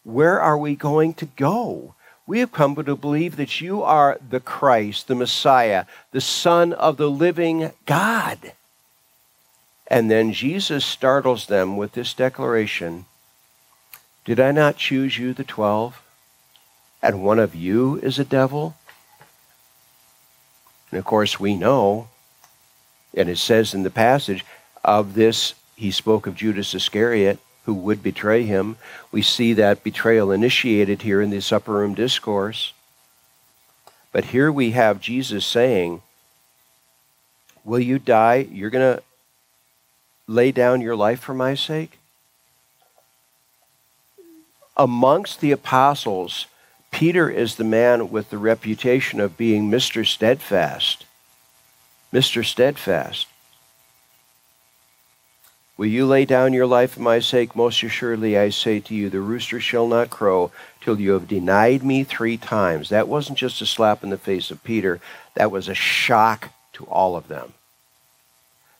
Where 0.03 0.39
are 0.39 0.57
we 0.57 0.75
going 0.75 1.15
to 1.15 1.25
go? 1.25 1.95
We 2.25 2.39
have 2.39 2.51
come 2.51 2.75
to 2.75 2.95
believe 2.95 3.35
that 3.35 3.59
you 3.59 3.83
are 3.83 4.17
the 4.27 4.39
Christ, 4.39 5.07
the 5.07 5.15
Messiah, 5.15 5.85
the 6.11 6.21
Son 6.21 6.71
of 6.73 6.97
the 6.97 7.09
living 7.09 7.71
God. 7.85 8.53
And 9.87 10.09
then 10.09 10.31
Jesus 10.31 10.85
startles 10.85 11.47
them 11.47 11.75
with 11.75 11.91
this 11.93 12.13
declaration 12.13 13.05
Did 14.25 14.39
I 14.39 14.51
not 14.51 14.77
choose 14.77 15.17
you, 15.17 15.33
the 15.33 15.43
twelve? 15.43 16.03
and 17.03 17.21
one 17.21 17.37
of 17.37 17.53
you 17.53 17.97
is 17.97 18.17
a 18.17 18.23
devil? 18.23 18.75
And 20.89 20.97
of 20.97 21.05
course, 21.05 21.39
we 21.39 21.53
know, 21.53 22.07
and 23.13 23.27
it 23.27 23.37
says 23.37 23.73
in 23.73 23.83
the 23.83 23.91
passage, 23.91 24.45
of 24.85 25.13
this, 25.13 25.53
he 25.75 25.91
spoke 25.91 26.27
of 26.27 26.35
Judas 26.35 26.73
Iscariot, 26.73 27.39
who 27.65 27.73
would 27.73 28.03
betray 28.03 28.43
him. 28.43 28.77
We 29.11 29.21
see 29.21 29.53
that 29.53 29.83
betrayal 29.83 30.31
initiated 30.31 31.01
here 31.01 31.21
in 31.21 31.29
this 31.29 31.51
upper 31.51 31.73
room 31.73 31.93
discourse. 31.93 32.73
But 34.11 34.25
here 34.25 34.51
we 34.51 34.71
have 34.71 35.01
Jesus 35.01 35.45
saying, 35.45 36.01
Will 37.65 37.79
you 37.79 37.97
die? 37.97 38.47
You're 38.51 38.69
going 38.69 38.97
to 38.97 39.03
lay 40.27 40.51
down 40.51 40.81
your 40.81 40.95
life 40.95 41.21
for 41.21 41.33
my 41.33 41.55
sake? 41.55 41.97
Amongst 44.75 45.39
the 45.39 45.51
apostles, 45.51 46.47
Peter 46.91 47.29
is 47.29 47.55
the 47.55 47.63
man 47.63 48.11
with 48.11 48.29
the 48.29 48.37
reputation 48.37 49.19
of 49.19 49.37
being 49.37 49.69
Mr. 49.69 50.05
Steadfast. 50.05 51.05
Mr. 52.11 52.45
Steadfast. 52.45 53.27
Will 55.75 55.87
you 55.87 56.05
lay 56.05 56.25
down 56.25 56.53
your 56.53 56.67
life 56.67 56.91
for 56.91 57.01
my 57.01 57.19
sake? 57.19 57.55
Most 57.55 57.81
assuredly, 57.81 58.37
I 58.37 58.49
say 58.49 58.79
to 58.79 58.93
you, 58.93 59.09
the 59.09 59.19
rooster 59.19 59.59
shall 59.59 59.87
not 59.87 60.11
crow 60.11 60.51
till 60.81 60.99
you 60.99 61.11
have 61.11 61.27
denied 61.27 61.83
me 61.83 62.03
three 62.03 62.37
times. 62.37 62.89
That 62.89 63.07
wasn't 63.07 63.39
just 63.39 63.61
a 63.61 63.65
slap 63.65 64.03
in 64.03 64.11
the 64.11 64.17
face 64.17 64.51
of 64.51 64.63
Peter, 64.63 64.99
that 65.33 65.51
was 65.51 65.67
a 65.67 65.73
shock 65.73 66.51
to 66.73 66.85
all 66.85 67.15
of 67.15 67.27
them. 67.27 67.53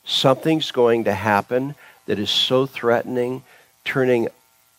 Something's 0.05 0.71
going 0.71 1.05
to 1.05 1.13
happen 1.13 1.75
that 2.05 2.19
is 2.19 2.29
so 2.29 2.65
threatening, 2.65 3.43
turning 3.85 4.27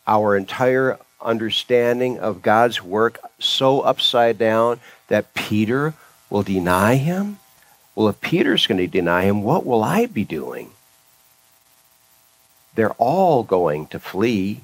our 0.06 0.36
entire 0.36 0.98
understanding 1.20 2.18
of 2.18 2.42
God's 2.42 2.82
work 2.82 3.18
so 3.38 3.80
upside 3.80 4.38
down 4.38 4.78
that 5.08 5.34
Peter 5.34 5.94
will 6.30 6.42
deny 6.42 6.96
him? 6.96 7.38
Well, 7.94 8.08
if 8.08 8.20
Peter's 8.20 8.66
going 8.66 8.78
to 8.78 8.86
deny 8.86 9.24
him, 9.24 9.42
what 9.42 9.64
will 9.64 9.82
I 9.82 10.06
be 10.06 10.24
doing? 10.24 10.70
They're 12.74 12.92
all 12.92 13.42
going 13.42 13.86
to 13.88 13.98
flee. 13.98 14.62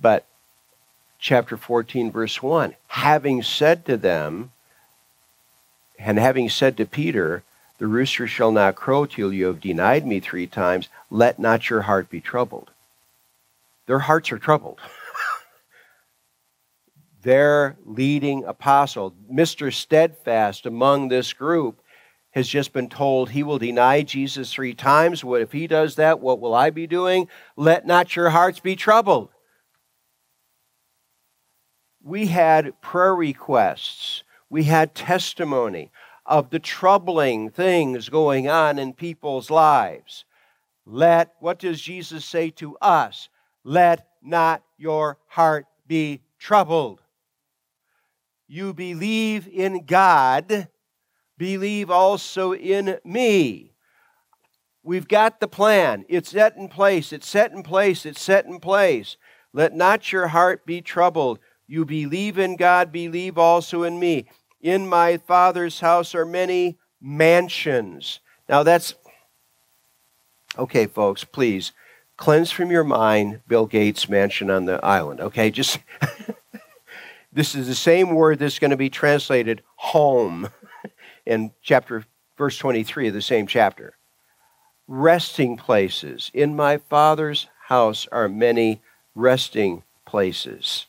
But 0.00 0.26
chapter 1.18 1.56
14, 1.56 2.10
verse 2.10 2.42
1 2.42 2.74
having 2.88 3.42
said 3.42 3.84
to 3.84 3.96
them, 3.96 4.50
and 5.98 6.18
having 6.18 6.48
said 6.48 6.76
to 6.76 6.86
Peter, 6.86 7.42
The 7.78 7.86
rooster 7.86 8.26
shall 8.26 8.52
not 8.52 8.76
crow 8.76 9.06
till 9.06 9.32
you 9.32 9.46
have 9.46 9.60
denied 9.60 10.06
me 10.06 10.20
three 10.20 10.46
times, 10.46 10.88
let 11.10 11.38
not 11.38 11.70
your 11.70 11.82
heart 11.82 12.08
be 12.08 12.20
troubled 12.20 12.70
their 13.86 14.00
hearts 14.00 14.32
are 14.32 14.38
troubled. 14.38 14.80
their 17.22 17.76
leading 17.84 18.44
apostle, 18.44 19.14
Mr. 19.30 19.72
Steadfast 19.72 20.66
among 20.66 21.08
this 21.08 21.32
group, 21.32 21.80
has 22.34 22.48
just 22.48 22.72
been 22.72 22.88
told 22.88 23.30
he 23.30 23.44
will 23.44 23.58
deny 23.58 24.02
Jesus 24.02 24.52
three 24.52 24.74
times. 24.74 25.22
What 25.22 25.40
if 25.40 25.52
he 25.52 25.68
does 25.68 25.94
that? 25.94 26.18
What 26.18 26.40
will 26.40 26.52
I 26.52 26.70
be 26.70 26.88
doing? 26.88 27.28
Let 27.56 27.86
not 27.86 28.16
your 28.16 28.30
hearts 28.30 28.58
be 28.58 28.74
troubled. 28.74 29.28
We 32.02 32.26
had 32.26 32.80
prayer 32.82 33.14
requests. 33.14 34.24
We 34.50 34.64
had 34.64 34.96
testimony 34.96 35.92
of 36.26 36.50
the 36.50 36.58
troubling 36.58 37.50
things 37.50 38.08
going 38.08 38.48
on 38.48 38.80
in 38.80 38.94
people's 38.94 39.48
lives. 39.48 40.24
Let, 40.84 41.34
what 41.38 41.60
does 41.60 41.80
Jesus 41.80 42.24
say 42.24 42.50
to 42.50 42.76
us? 42.78 43.28
Let 43.62 44.08
not 44.22 44.64
your 44.76 45.18
heart 45.28 45.66
be 45.86 46.20
troubled. 46.38 47.00
You 48.48 48.74
believe 48.74 49.46
in 49.46 49.86
God, 49.86 50.68
believe 51.38 51.90
also 51.90 52.52
in 52.54 52.98
me. 53.04 53.72
We've 54.82 55.08
got 55.08 55.40
the 55.40 55.48
plan. 55.48 56.04
It's 56.08 56.30
set 56.30 56.56
in 56.56 56.68
place. 56.68 57.12
It's 57.12 57.28
set 57.28 57.52
in 57.52 57.62
place. 57.62 58.04
It's 58.04 58.20
set 58.20 58.44
in 58.44 58.60
place. 58.60 59.16
Let 59.52 59.74
not 59.74 60.12
your 60.12 60.28
heart 60.28 60.66
be 60.66 60.80
troubled. 60.82 61.38
You 61.66 61.84
believe 61.84 62.38
in 62.38 62.56
God, 62.56 62.92
believe 62.92 63.38
also 63.38 63.82
in 63.82 63.98
me. 63.98 64.26
In 64.60 64.86
my 64.86 65.16
Father's 65.16 65.80
house 65.80 66.14
are 66.14 66.26
many 66.26 66.78
mansions. 67.00 68.20
Now 68.48 68.62
that's 68.62 68.94
okay, 70.58 70.86
folks, 70.86 71.24
please 71.24 71.72
cleanse 72.16 72.50
from 72.50 72.70
your 72.70 72.84
mind 72.84 73.40
Bill 73.48 73.66
Gates' 73.66 74.08
mansion 74.08 74.50
on 74.50 74.66
the 74.66 74.84
island. 74.84 75.20
Okay, 75.20 75.50
just 75.50 75.78
this 77.32 77.54
is 77.54 77.66
the 77.66 77.74
same 77.74 78.14
word 78.14 78.38
that's 78.38 78.58
going 78.58 78.70
to 78.70 78.76
be 78.76 78.90
translated 78.90 79.62
home 79.76 80.48
in 81.26 81.52
chapter 81.62 82.04
verse 82.36 82.58
23 82.58 83.08
of 83.08 83.14
the 83.14 83.22
same 83.22 83.46
chapter. 83.46 83.94
Resting 84.86 85.56
places. 85.56 86.30
In 86.34 86.54
my 86.56 86.76
Father's 86.76 87.46
house 87.66 88.06
are 88.12 88.28
many 88.28 88.80
resting 89.14 89.82
places. 90.04 90.86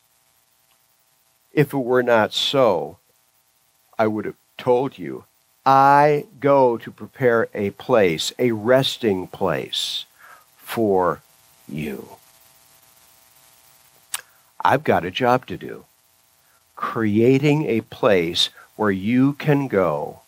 If 1.53 1.73
it 1.73 1.77
were 1.77 2.03
not 2.03 2.33
so, 2.33 2.97
I 3.97 4.07
would 4.07 4.25
have 4.25 4.35
told 4.57 4.97
you, 4.97 5.23
I 5.65 6.25
go 6.39 6.77
to 6.77 6.91
prepare 6.91 7.47
a 7.53 7.71
place, 7.71 8.33
a 8.37 8.51
resting 8.51 9.27
place 9.27 10.05
for 10.57 11.21
you. 11.67 12.17
I've 14.63 14.83
got 14.83 15.05
a 15.05 15.11
job 15.11 15.45
to 15.47 15.57
do 15.57 15.85
creating 16.75 17.65
a 17.67 17.79
place 17.81 18.49
where 18.75 18.91
you 18.91 19.33
can 19.33 19.67
go 19.67 20.19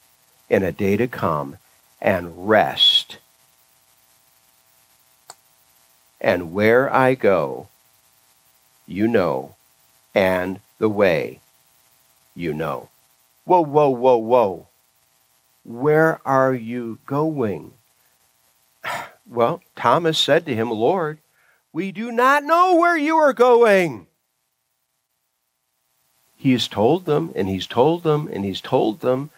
in 0.50 0.64
a 0.64 0.72
day 0.72 0.98
to 0.98 1.08
come 1.08 1.58
and 2.02 2.48
rest. 2.48 3.18
And 6.20 6.54
where 6.54 6.94
I 6.94 7.16
go, 7.16 7.68
you 8.88 9.08
know, 9.08 9.56
and 10.16 10.60
the 10.80 10.90
way, 10.90 11.40
you 12.36 12.54
know. 12.54 12.90
Whoa, 13.46 13.62
whoa, 13.62 13.90
whoa, 13.90 14.18
whoa. 14.18 14.68
Where 15.64 16.20
are 16.26 16.54
you 16.54 17.00
going? 17.06 17.74
Well, 19.30 19.62
Thomas 19.76 20.18
said 20.18 20.46
to 20.46 20.56
him, 20.56 20.72
Lord, 20.72 21.18
we 21.74 21.92
do 21.92 22.14
not 22.14 22.46
know 22.46 22.78
where 22.78 22.96
you 22.96 23.18
are 23.18 23.34
going. 23.34 24.08
He 26.38 26.54
has 26.54 26.70
told 26.70 27.04
them, 27.04 27.34
and 27.36 27.50
he's 27.50 27.68
told 27.68 28.04
them, 28.04 28.30
and 28.32 28.46
he's 28.46 28.62
told 28.62 29.02
them. 29.02 29.32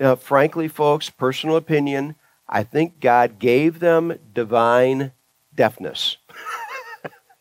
Uh, 0.00 0.14
frankly, 0.16 0.68
folks, 0.68 1.10
personal 1.10 1.56
opinion, 1.56 2.16
I 2.48 2.62
think 2.62 3.00
God 3.00 3.38
gave 3.38 3.80
them 3.80 4.18
divine 4.34 5.12
deafness. 5.54 6.16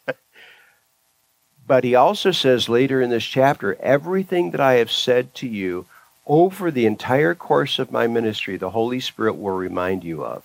but 1.67 1.83
he 1.83 1.95
also 1.95 2.31
says 2.31 2.69
later 2.69 3.01
in 3.01 3.09
this 3.09 3.25
chapter 3.25 3.75
everything 3.81 4.51
that 4.51 4.61
I 4.61 4.75
have 4.75 4.91
said 4.91 5.35
to 5.35 5.47
you 5.47 5.85
over 6.25 6.71
the 6.71 6.85
entire 6.85 7.35
course 7.35 7.77
of 7.77 7.91
my 7.91 8.07
ministry, 8.07 8.57
the 8.57 8.71
Holy 8.71 8.99
Spirit 8.99 9.33
will 9.33 9.55
remind 9.55 10.03
you 10.03 10.25
of. 10.25 10.43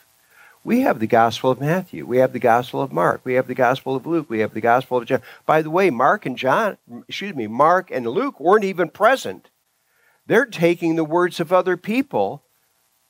We 0.63 0.81
have 0.81 0.99
the 0.99 1.07
Gospel 1.07 1.51
of 1.51 1.61
Matthew. 1.61 2.05
We 2.05 2.19
have 2.19 2.35
the 2.35 2.39
Gospel 2.39 2.83
of 2.83 2.93
Mark. 2.93 3.23
We 3.25 3.35
have 3.35 3.47
the 3.47 3.55
Gospel 3.55 3.97
of 3.97 4.07
Luke. 4.07 4.29
We 4.29 4.41
have 4.41 4.53
the 4.53 4.61
Gospel 4.61 4.99
of 4.99 5.07
John. 5.07 5.23
By 5.47 5.63
the 5.63 5.71
way, 5.71 5.89
Mark 5.89 6.27
and 6.27 6.37
John, 6.37 6.77
excuse 7.09 7.35
me, 7.35 7.47
Mark 7.47 7.91
and 7.91 8.07
Luke 8.07 8.39
weren't 8.39 8.65
even 8.65 8.91
present. 8.91 9.49
They're 10.31 10.47
taking 10.47 10.95
the 10.95 11.03
words 11.03 11.41
of 11.41 11.53
other 11.53 11.77
people. 11.77 12.45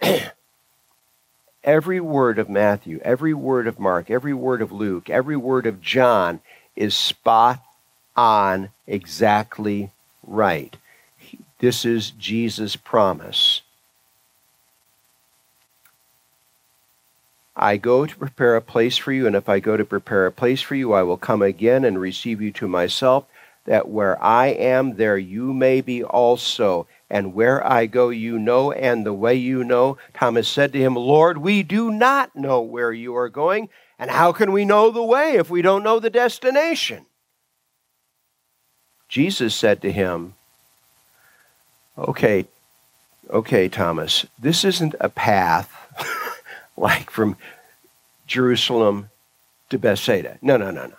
every 1.62 2.00
word 2.00 2.38
of 2.38 2.48
Matthew, 2.48 2.98
every 3.04 3.34
word 3.34 3.66
of 3.66 3.78
Mark, 3.78 4.10
every 4.10 4.32
word 4.32 4.62
of 4.62 4.72
Luke, 4.72 5.10
every 5.10 5.36
word 5.36 5.66
of 5.66 5.82
John 5.82 6.40
is 6.74 6.96
spot 6.96 7.62
on, 8.16 8.70
exactly 8.86 9.90
right. 10.26 10.74
This 11.58 11.84
is 11.84 12.12
Jesus' 12.12 12.74
promise. 12.74 13.60
I 17.54 17.76
go 17.76 18.06
to 18.06 18.16
prepare 18.16 18.56
a 18.56 18.62
place 18.62 18.96
for 18.96 19.12
you, 19.12 19.26
and 19.26 19.36
if 19.36 19.46
I 19.46 19.60
go 19.60 19.76
to 19.76 19.84
prepare 19.84 20.24
a 20.24 20.32
place 20.32 20.62
for 20.62 20.74
you, 20.74 20.94
I 20.94 21.02
will 21.02 21.18
come 21.18 21.42
again 21.42 21.84
and 21.84 22.00
receive 22.00 22.40
you 22.40 22.50
to 22.52 22.66
myself, 22.66 23.26
that 23.70 23.88
where 23.88 24.20
I 24.20 24.48
am, 24.48 24.96
there 24.96 25.16
you 25.16 25.52
may 25.54 25.80
be 25.80 26.02
also. 26.02 26.88
And 27.08 27.34
where 27.34 27.64
I 27.64 27.86
go, 27.86 28.08
you 28.08 28.36
know, 28.36 28.72
and 28.72 29.06
the 29.06 29.12
way 29.12 29.36
you 29.36 29.62
know. 29.62 29.96
Thomas 30.12 30.48
said 30.48 30.72
to 30.72 30.80
him, 30.80 30.96
Lord, 30.96 31.38
we 31.38 31.62
do 31.62 31.92
not 31.92 32.34
know 32.34 32.60
where 32.62 32.90
you 32.92 33.14
are 33.14 33.28
going, 33.28 33.68
and 33.96 34.10
how 34.10 34.32
can 34.32 34.50
we 34.50 34.64
know 34.64 34.90
the 34.90 35.04
way 35.04 35.34
if 35.36 35.50
we 35.50 35.62
don't 35.62 35.84
know 35.84 36.00
the 36.00 36.10
destination? 36.10 37.06
Jesus 39.08 39.54
said 39.54 39.80
to 39.82 39.92
him, 39.92 40.34
Okay, 41.96 42.46
okay, 43.30 43.68
Thomas, 43.68 44.26
this 44.36 44.64
isn't 44.64 44.96
a 44.98 45.08
path 45.08 45.70
like 46.76 47.08
from 47.08 47.36
Jerusalem 48.26 49.10
to 49.68 49.78
Bethsaida. 49.78 50.38
No, 50.42 50.56
no, 50.56 50.72
no, 50.72 50.86
no. 50.86 50.96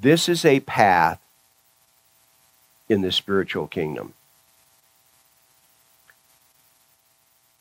This 0.00 0.26
is 0.26 0.46
a 0.46 0.60
path 0.60 1.18
in 2.92 3.00
the 3.00 3.10
spiritual 3.10 3.66
kingdom. 3.66 4.12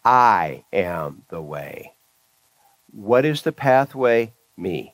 I 0.03 0.65
am 0.73 1.23
the 1.29 1.41
way. 1.41 1.93
What 2.91 3.23
is 3.23 3.43
the 3.43 3.53
pathway? 3.53 4.33
Me. 4.57 4.93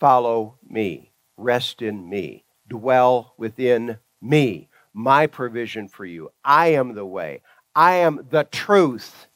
Follow 0.00 0.56
me. 0.68 1.12
Rest 1.36 1.80
in 1.80 2.08
me. 2.08 2.42
Dwell 2.68 3.34
within 3.36 3.98
me. 4.20 4.68
My 4.92 5.28
provision 5.28 5.86
for 5.86 6.04
you. 6.04 6.32
I 6.44 6.68
am 6.72 6.94
the 6.94 7.06
way. 7.06 7.42
I 7.76 7.94
am 7.96 8.26
the 8.30 8.48
truth. 8.50 9.28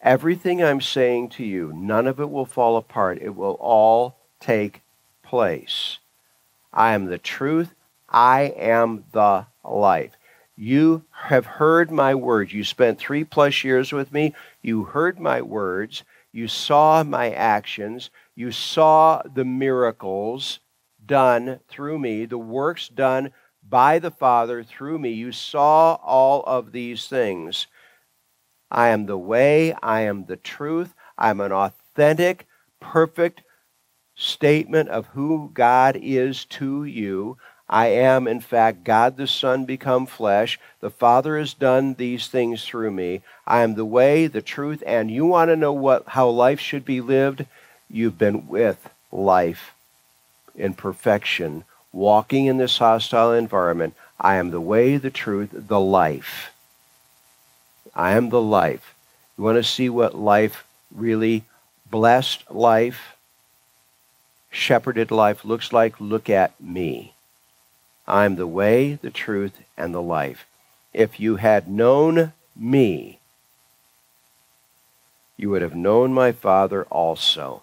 Everything 0.00 0.62
I'm 0.62 0.80
saying 0.80 1.28
to 1.30 1.44
you, 1.44 1.74
none 1.74 2.06
of 2.06 2.18
it 2.20 2.30
will 2.30 2.46
fall 2.46 2.78
apart. 2.78 3.18
It 3.20 3.36
will 3.36 3.58
all 3.60 4.16
take 4.40 4.80
place. 5.22 5.98
I 6.72 6.94
am 6.94 7.06
the 7.06 7.18
truth. 7.18 7.74
I 8.08 8.54
am 8.56 9.04
the 9.12 9.46
life. 9.64 10.16
You 10.56 11.04
have 11.10 11.46
heard 11.46 11.90
my 11.90 12.14
words. 12.14 12.52
You 12.52 12.64
spent 12.64 12.98
three 12.98 13.24
plus 13.24 13.64
years 13.64 13.92
with 13.92 14.12
me. 14.12 14.34
You 14.60 14.84
heard 14.84 15.18
my 15.18 15.42
words. 15.42 16.02
You 16.32 16.48
saw 16.48 17.02
my 17.02 17.30
actions. 17.30 18.10
You 18.34 18.52
saw 18.52 19.22
the 19.22 19.44
miracles 19.44 20.60
done 21.04 21.60
through 21.68 21.98
me, 21.98 22.24
the 22.24 22.38
works 22.38 22.88
done 22.88 23.32
by 23.68 23.98
the 23.98 24.10
Father 24.10 24.62
through 24.62 24.98
me. 24.98 25.10
You 25.10 25.32
saw 25.32 25.94
all 26.02 26.42
of 26.44 26.72
these 26.72 27.06
things. 27.06 27.66
I 28.70 28.88
am 28.88 29.06
the 29.06 29.18
way, 29.18 29.74
I 29.82 30.02
am 30.02 30.24
the 30.24 30.36
truth, 30.36 30.94
I'm 31.18 31.40
an 31.40 31.52
authentic, 31.52 32.46
perfect 32.80 33.42
statement 34.14 34.88
of 34.88 35.06
who 35.06 35.50
God 35.54 35.96
is 36.00 36.44
to 36.46 36.84
you. 36.84 37.36
I 37.68 37.86
am, 37.86 38.28
in 38.28 38.40
fact, 38.40 38.84
God 38.84 39.16
the 39.16 39.26
Son 39.26 39.64
become 39.64 40.04
flesh. 40.06 40.60
The 40.80 40.90
Father 40.90 41.38
has 41.38 41.54
done 41.54 41.94
these 41.94 42.28
things 42.28 42.64
through 42.64 42.90
me. 42.90 43.22
I 43.46 43.62
am 43.62 43.74
the 43.74 43.84
way, 43.84 44.26
the 44.26 44.42
truth, 44.42 44.82
and 44.86 45.10
you 45.10 45.24
want 45.24 45.48
to 45.48 45.56
know 45.56 45.72
what 45.72 46.04
how 46.08 46.28
life 46.28 46.60
should 46.60 46.84
be 46.84 47.00
lived? 47.00 47.46
You've 47.88 48.18
been 48.18 48.46
with 48.48 48.90
life 49.10 49.72
in 50.54 50.74
perfection, 50.74 51.64
walking 51.92 52.46
in 52.46 52.58
this 52.58 52.78
hostile 52.78 53.32
environment. 53.32 53.94
I 54.20 54.36
am 54.36 54.50
the 54.50 54.60
way, 54.60 54.98
the 54.98 55.10
truth, 55.10 55.50
the 55.52 55.80
life. 55.80 56.52
I 57.94 58.12
am 58.12 58.30
the 58.30 58.42
life. 58.42 58.94
You 59.36 59.44
want 59.44 59.56
to 59.56 59.64
see 59.64 59.88
what 59.88 60.14
life 60.14 60.64
really, 60.94 61.44
blessed 61.90 62.50
life, 62.50 63.11
shepherded 64.52 65.10
life 65.10 65.44
looks 65.44 65.72
like? 65.72 66.00
Look 66.00 66.30
at 66.30 66.60
me. 66.60 67.14
I'm 68.06 68.36
the 68.36 68.46
way, 68.46 68.94
the 68.94 69.10
truth, 69.10 69.58
and 69.76 69.92
the 69.92 70.02
life. 70.02 70.46
If 70.92 71.18
you 71.18 71.36
had 71.36 71.66
known 71.66 72.32
me, 72.54 73.18
you 75.36 75.50
would 75.50 75.62
have 75.62 75.74
known 75.74 76.12
my 76.12 76.30
Father 76.30 76.84
also. 76.84 77.62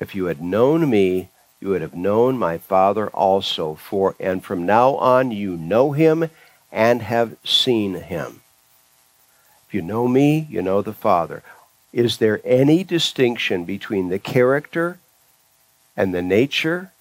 If 0.00 0.14
you 0.14 0.26
had 0.26 0.42
known 0.42 0.90
me, 0.90 1.30
you 1.60 1.68
would 1.68 1.82
have 1.82 1.94
known 1.94 2.38
my 2.38 2.58
Father 2.58 3.08
also. 3.08 3.74
For 3.74 4.14
and 4.20 4.44
from 4.44 4.66
now 4.66 4.94
on 4.96 5.30
you 5.30 5.56
know 5.56 5.92
him 5.92 6.30
and 6.70 7.02
have 7.02 7.36
seen 7.44 7.94
him. 7.94 8.42
If 9.66 9.74
you 9.74 9.82
know 9.82 10.08
me, 10.08 10.46
you 10.50 10.62
know 10.62 10.82
the 10.82 10.92
Father. 10.92 11.42
Is 11.92 12.18
there 12.18 12.40
any 12.44 12.84
distinction 12.84 13.64
between 13.64 14.08
the 14.08 14.18
character 14.18 14.98
and 15.96 16.14
the 16.14 16.22
nature 16.22 16.92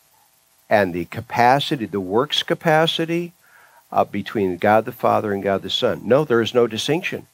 and 0.70 0.94
the 0.94 1.06
capacity, 1.06 1.86
the 1.86 2.00
works 2.00 2.44
capacity 2.44 3.34
uh, 3.92 4.04
between 4.04 4.58
God 4.58 4.86
the 4.86 4.92
Father 4.92 5.34
and 5.34 5.44
God 5.44 5.62
the 5.62 5.70
Son? 5.70 6.02
No, 6.06 6.24
there 6.24 6.42
is 6.42 6.54
no 6.54 6.68
distinction. 6.68 7.28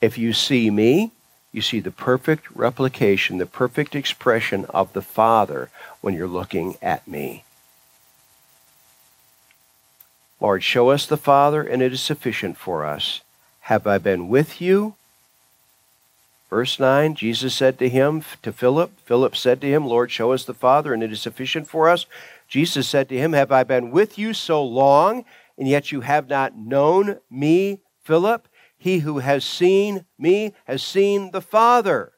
If 0.00 0.18
you 0.18 0.32
see 0.32 0.70
me, 0.70 1.12
you 1.52 1.62
see 1.62 1.80
the 1.80 1.90
perfect 1.90 2.50
replication, 2.54 3.38
the 3.38 3.46
perfect 3.46 3.94
expression 3.94 4.64
of 4.66 4.92
the 4.92 5.02
Father 5.02 5.70
when 6.00 6.14
you're 6.14 6.28
looking 6.28 6.76
at 6.82 7.06
me. 7.08 7.44
Lord, 10.40 10.62
show 10.62 10.90
us 10.90 11.06
the 11.06 11.16
Father, 11.16 11.62
and 11.62 11.82
it 11.82 11.92
is 11.92 12.00
sufficient 12.00 12.56
for 12.56 12.84
us. 12.84 13.22
Have 13.62 13.86
I 13.86 13.98
been 13.98 14.28
with 14.28 14.60
you? 14.60 14.94
Verse 16.48 16.80
9 16.80 17.14
Jesus 17.14 17.54
said 17.54 17.78
to 17.78 17.88
him, 17.88 18.22
to 18.42 18.52
Philip, 18.52 18.92
Philip 19.04 19.36
said 19.36 19.60
to 19.60 19.68
him, 19.68 19.86
Lord, 19.86 20.10
show 20.10 20.32
us 20.32 20.44
the 20.44 20.54
Father, 20.54 20.94
and 20.94 21.02
it 21.02 21.12
is 21.12 21.20
sufficient 21.20 21.68
for 21.68 21.88
us. 21.88 22.06
Jesus 22.46 22.88
said 22.88 23.08
to 23.10 23.18
him, 23.18 23.32
Have 23.34 23.52
I 23.52 23.64
been 23.64 23.90
with 23.90 24.18
you 24.18 24.32
so 24.32 24.64
long, 24.64 25.24
and 25.58 25.68
yet 25.68 25.92
you 25.92 26.00
have 26.00 26.28
not 26.28 26.56
known 26.56 27.18
me, 27.30 27.80
Philip? 28.02 28.48
He 28.78 29.00
who 29.00 29.18
has 29.18 29.44
seen 29.44 30.06
me 30.18 30.54
has 30.64 30.82
seen 30.82 31.32
the 31.32 31.42
Father. 31.42 32.12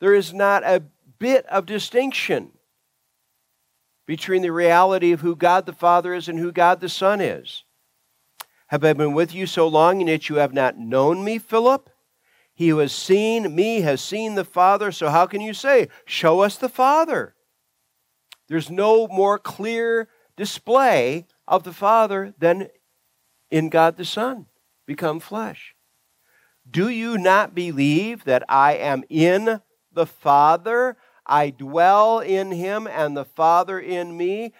There 0.00 0.14
is 0.14 0.34
not 0.34 0.64
a 0.64 0.82
bit 1.18 1.46
of 1.46 1.64
distinction 1.64 2.50
between 4.06 4.42
the 4.42 4.52
reality 4.52 5.12
of 5.12 5.20
who 5.20 5.34
God 5.34 5.64
the 5.64 5.72
Father 5.72 6.12
is 6.12 6.28
and 6.28 6.38
who 6.38 6.52
God 6.52 6.80
the 6.80 6.88
Son 6.88 7.20
is. 7.20 7.64
Have 8.66 8.84
I 8.84 8.92
been 8.92 9.14
with 9.14 9.34
you 9.34 9.46
so 9.46 9.68
long, 9.68 10.00
and 10.00 10.10
yet 10.10 10.28
you 10.28 10.36
have 10.36 10.52
not 10.52 10.76
known 10.76 11.24
me, 11.24 11.38
Philip? 11.38 11.88
He 12.54 12.68
who 12.68 12.78
has 12.78 12.92
seen 12.92 13.54
me 13.54 13.80
has 13.80 14.00
seen 14.00 14.36
the 14.36 14.44
Father, 14.44 14.92
so 14.92 15.10
how 15.10 15.26
can 15.26 15.40
you 15.40 15.52
say, 15.52 15.88
Show 16.06 16.40
us 16.40 16.56
the 16.56 16.68
Father? 16.68 17.34
There's 18.48 18.70
no 18.70 19.08
more 19.08 19.38
clear 19.38 20.08
display 20.36 21.26
of 21.48 21.64
the 21.64 21.72
Father 21.72 22.34
than 22.38 22.68
in 23.50 23.68
God 23.70 23.96
the 23.96 24.04
Son 24.04 24.46
become 24.86 25.20
flesh. 25.20 25.74
Do 26.70 26.88
you 26.88 27.18
not 27.18 27.54
believe 27.54 28.24
that 28.24 28.44
I 28.48 28.74
am 28.74 29.04
in 29.08 29.60
the 29.92 30.06
Father? 30.06 30.96
I 31.26 31.50
dwell 31.50 32.20
in 32.20 32.52
him 32.52 32.86
and 32.86 33.16
the 33.16 33.24
Father 33.24 33.78
in 33.78 34.16
me. 34.16 34.52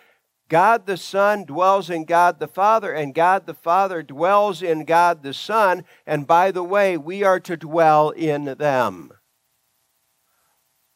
God 0.55 0.87
the 0.87 0.97
Son 0.97 1.43
dwells 1.43 1.91
in 1.91 2.05
God 2.05 2.39
the 2.39 2.47
Father, 2.47 2.93
and 2.93 3.13
God 3.13 3.45
the 3.45 3.55
Father 3.55 4.05
dwells 4.05 4.63
in 4.63 4.85
God 4.85 5.25
the 5.25 5.35
Son. 5.35 5.85
And 6.07 6.29
by 6.29 6.53
the 6.53 6.63
way, 6.63 6.97
we 6.97 7.25
are 7.25 7.41
to 7.41 7.57
dwell 7.57 8.11
in 8.11 8.45
them. 8.45 9.11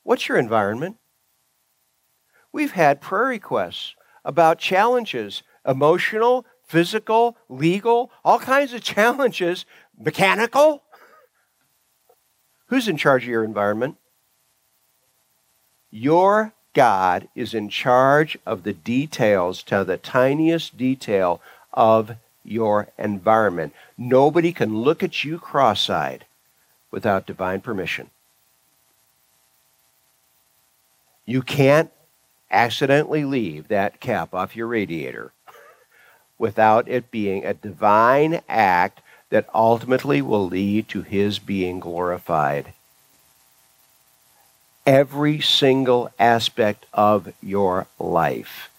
What's 0.05 0.29
your 0.29 0.39
environment? 0.39 0.99
We've 2.53 2.71
had 2.71 3.01
prayer 3.01 3.25
requests 3.25 3.97
about 4.25 4.61
challenges 4.61 5.43
emotional, 5.67 6.47
physical, 6.63 7.37
legal, 7.49 8.13
all 8.25 8.39
kinds 8.39 8.73
of 8.73 8.83
challenges, 8.95 9.67
mechanical. 9.99 10.85
Who's 12.67 12.87
in 12.87 12.97
charge 12.97 13.25
of 13.25 13.29
your 13.29 13.43
environment? 13.43 13.97
Your 15.91 16.55
God 16.79 17.27
is 17.35 17.55
in 17.55 17.71
charge 17.71 18.39
of 18.47 18.63
the 18.63 18.73
details 18.73 19.65
to 19.65 19.83
the 19.83 19.97
tiniest 19.97 20.79
detail 20.79 21.41
of 21.73 22.13
your 22.45 22.87
environment. 22.97 23.75
Nobody 23.97 24.53
can 24.53 24.83
look 24.83 25.03
at 25.03 25.25
you 25.25 25.41
cross 25.41 25.91
eyed 25.91 26.25
without 26.93 27.27
divine 27.27 27.63
permission. 27.63 28.11
You 31.27 31.43
can't 31.43 31.91
accidentally 32.49 33.25
leave 33.25 33.67
that 33.67 33.99
cap 33.99 34.33
off 34.33 34.55
your 34.55 34.69
radiator 34.69 35.33
without 36.39 36.89
it 36.89 37.11
being 37.11 37.45
a 37.45 37.55
divine 37.55 38.41
act 38.49 39.01
that 39.31 39.49
ultimately 39.53 40.23
will 40.23 40.47
lead 40.47 40.89
to 40.91 41.03
his 41.03 41.41
being 41.41 41.81
glorified. 41.81 42.73
Every 44.89 45.39
single 45.43 46.11
aspect 46.19 46.87
of 46.95 47.35
your 47.43 47.87
life 47.99 48.71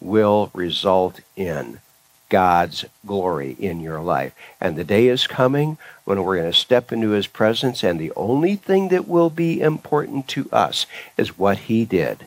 will 0.00 0.52
result 0.54 1.18
in 1.34 1.80
God's 2.28 2.84
glory 3.04 3.56
in 3.58 3.80
your 3.80 4.00
life. 4.00 4.32
And 4.60 4.76
the 4.76 4.84
day 4.84 5.08
is 5.08 5.26
coming 5.26 5.76
when 6.04 6.22
we're 6.22 6.36
going 6.36 6.52
to 6.52 6.56
step 6.56 6.92
into 6.92 7.08
his 7.10 7.26
presence, 7.26 7.82
and 7.82 7.98
the 7.98 8.12
only 8.14 8.54
thing 8.54 8.90
that 8.90 9.08
will 9.08 9.28
be 9.28 9.60
important 9.60 10.28
to 10.28 10.48
us 10.52 10.86
is 11.16 11.36
what 11.36 11.58
he 11.58 11.84
did 11.84 12.26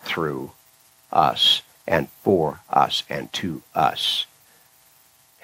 through 0.00 0.52
us 1.12 1.60
and 1.86 2.08
for 2.22 2.60
us 2.70 3.02
and 3.10 3.30
to 3.34 3.60
us. 3.74 4.24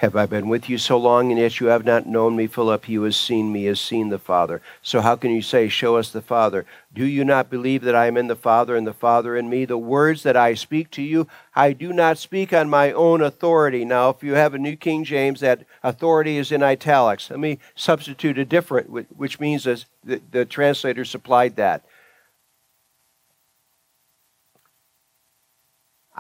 Have 0.01 0.17
I 0.17 0.25
been 0.25 0.49
with 0.49 0.71
you 0.71 0.79
so 0.79 0.97
long, 0.97 1.31
and 1.31 1.39
yet 1.39 1.61
you 1.61 1.67
have 1.67 1.85
not 1.85 2.07
known 2.07 2.35
me, 2.35 2.47
Philip? 2.47 2.87
Who 2.87 3.03
has 3.03 3.19
seen 3.19 3.53
me 3.53 3.65
has 3.65 3.79
seen 3.79 4.09
the 4.09 4.19
Father. 4.19 4.63
So 4.81 5.03
how 5.03 5.15
can 5.15 5.31
you 5.31 5.43
say, 5.43 5.69
Show 5.69 5.97
us 5.97 6.09
the 6.09 6.23
Father? 6.23 6.65
Do 6.95 7.05
you 7.05 7.23
not 7.23 7.51
believe 7.51 7.83
that 7.83 7.95
I 7.95 8.07
am 8.07 8.17
in 8.17 8.27
the 8.27 8.35
Father, 8.35 8.77
and 8.77 8.87
the 8.87 8.95
Father 8.95 9.37
in 9.37 9.51
me? 9.51 9.67
The 9.67 9.77
words 9.77 10.23
that 10.23 10.39
I 10.39 10.55
speak 10.55 10.91
to 10.93 11.03
you, 11.03 11.29
I 11.55 11.75
do 11.75 11.93
not 11.93 12.17
speak 12.17 12.55
on 12.55 12.71
my 12.71 12.93
own 12.93 13.21
authority. 13.21 13.85
Now, 13.85 14.09
if 14.09 14.23
you 14.23 14.33
have 14.37 14.55
a 14.55 14.59
New 14.59 14.75
King 14.75 15.05
James, 15.05 15.41
that 15.41 15.67
authority 15.83 16.39
is 16.39 16.51
in 16.51 16.63
italics. 16.63 17.29
Let 17.29 17.39
me 17.39 17.59
substitute 17.75 18.39
a 18.39 18.47
different, 18.47 18.89
which 18.89 19.39
means 19.39 19.65
the, 19.65 19.85
the 20.31 20.47
translator 20.47 21.05
supplied 21.05 21.57
that. 21.57 21.85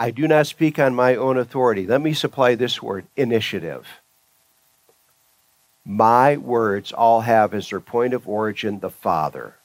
I 0.00 0.12
do 0.12 0.26
not 0.26 0.46
speak 0.46 0.78
on 0.78 0.94
my 0.94 1.14
own 1.14 1.36
authority. 1.36 1.86
Let 1.86 2.00
me 2.00 2.14
supply 2.14 2.54
this 2.54 2.82
word 2.82 3.04
initiative. 3.18 3.86
My 5.84 6.38
words 6.38 6.90
all 6.90 7.20
have 7.20 7.52
as 7.52 7.68
their 7.68 7.80
point 7.80 8.14
of 8.14 8.26
origin 8.26 8.80
the 8.80 8.88
Father. 8.88 9.56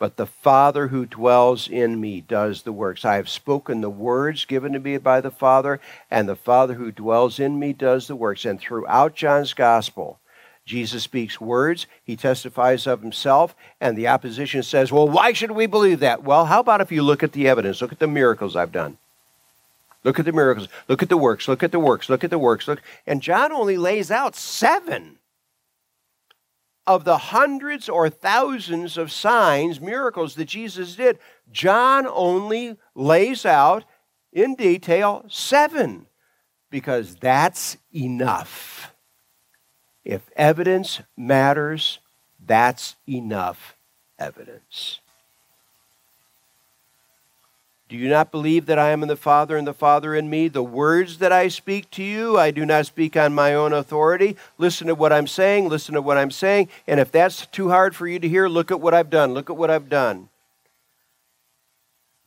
But 0.00 0.16
the 0.16 0.26
Father 0.26 0.88
who 0.88 1.06
dwells 1.06 1.68
in 1.68 2.00
me 2.00 2.22
does 2.22 2.62
the 2.62 2.72
works. 2.72 3.04
I 3.04 3.14
have 3.14 3.28
spoken 3.28 3.82
the 3.82 3.88
words 3.88 4.44
given 4.44 4.72
to 4.72 4.80
me 4.80 4.98
by 4.98 5.20
the 5.20 5.30
Father, 5.30 5.80
and 6.10 6.28
the 6.28 6.34
Father 6.34 6.74
who 6.74 6.90
dwells 6.90 7.38
in 7.38 7.56
me 7.60 7.72
does 7.72 8.08
the 8.08 8.16
works. 8.16 8.44
And 8.44 8.58
throughout 8.58 9.14
John's 9.14 9.54
Gospel, 9.54 10.18
Jesus 10.66 11.04
speaks 11.04 11.40
words, 11.40 11.86
he 12.02 12.16
testifies 12.16 12.88
of 12.88 13.00
himself, 13.00 13.54
and 13.80 13.96
the 13.96 14.08
opposition 14.08 14.64
says, 14.64 14.90
Well, 14.90 15.08
why 15.08 15.32
should 15.32 15.52
we 15.52 15.66
believe 15.66 16.00
that? 16.00 16.24
Well, 16.24 16.46
how 16.46 16.60
about 16.60 16.80
if 16.80 16.90
you 16.90 17.02
look 17.02 17.22
at 17.22 17.32
the 17.32 17.46
evidence? 17.46 17.80
Look 17.80 17.92
at 17.92 18.00
the 18.00 18.08
miracles 18.08 18.56
I've 18.56 18.72
done. 18.72 18.98
Look 20.02 20.18
at 20.18 20.24
the 20.24 20.32
miracles. 20.32 20.68
Look 20.88 21.02
at 21.02 21.08
the 21.08 21.16
works. 21.16 21.46
Look 21.46 21.62
at 21.62 21.70
the 21.70 21.78
works. 21.78 22.08
Look 22.08 22.24
at 22.24 22.30
the 22.30 22.38
works. 22.38 22.66
Look. 22.68 22.82
And 23.06 23.22
John 23.22 23.52
only 23.52 23.76
lays 23.76 24.10
out 24.10 24.34
seven 24.36 25.18
of 26.86 27.04
the 27.04 27.18
hundreds 27.18 27.88
or 27.88 28.08
thousands 28.10 28.96
of 28.96 29.10
signs, 29.10 29.80
miracles 29.80 30.34
that 30.34 30.44
Jesus 30.46 30.96
did. 30.96 31.18
John 31.50 32.06
only 32.06 32.76
lays 32.94 33.44
out 33.44 33.84
in 34.32 34.54
detail 34.54 35.24
seven 35.28 36.06
because 36.70 37.16
that's 37.16 37.76
enough. 37.94 38.85
If 40.06 40.30
evidence 40.36 41.00
matters, 41.16 41.98
that's 42.46 42.94
enough 43.08 43.74
evidence. 44.20 45.00
Do 47.88 47.96
you 47.96 48.08
not 48.08 48.30
believe 48.30 48.66
that 48.66 48.78
I 48.78 48.90
am 48.90 49.02
in 49.02 49.08
the 49.08 49.16
Father 49.16 49.56
and 49.56 49.66
the 49.66 49.74
Father 49.74 50.14
in 50.14 50.30
me? 50.30 50.46
The 50.46 50.62
words 50.62 51.18
that 51.18 51.32
I 51.32 51.48
speak 51.48 51.90
to 51.90 52.04
you, 52.04 52.38
I 52.38 52.52
do 52.52 52.64
not 52.64 52.86
speak 52.86 53.16
on 53.16 53.34
my 53.34 53.52
own 53.52 53.72
authority. 53.72 54.36
Listen 54.58 54.86
to 54.86 54.94
what 54.94 55.12
I'm 55.12 55.26
saying, 55.26 55.68
listen 55.68 55.96
to 55.96 56.02
what 56.02 56.18
I'm 56.18 56.30
saying. 56.30 56.68
And 56.86 57.00
if 57.00 57.10
that's 57.10 57.44
too 57.46 57.70
hard 57.70 57.96
for 57.96 58.06
you 58.06 58.20
to 58.20 58.28
hear, 58.28 58.48
look 58.48 58.70
at 58.70 58.80
what 58.80 58.94
I've 58.94 59.10
done. 59.10 59.34
Look 59.34 59.50
at 59.50 59.56
what 59.56 59.72
I've 59.72 59.88
done. 59.88 60.28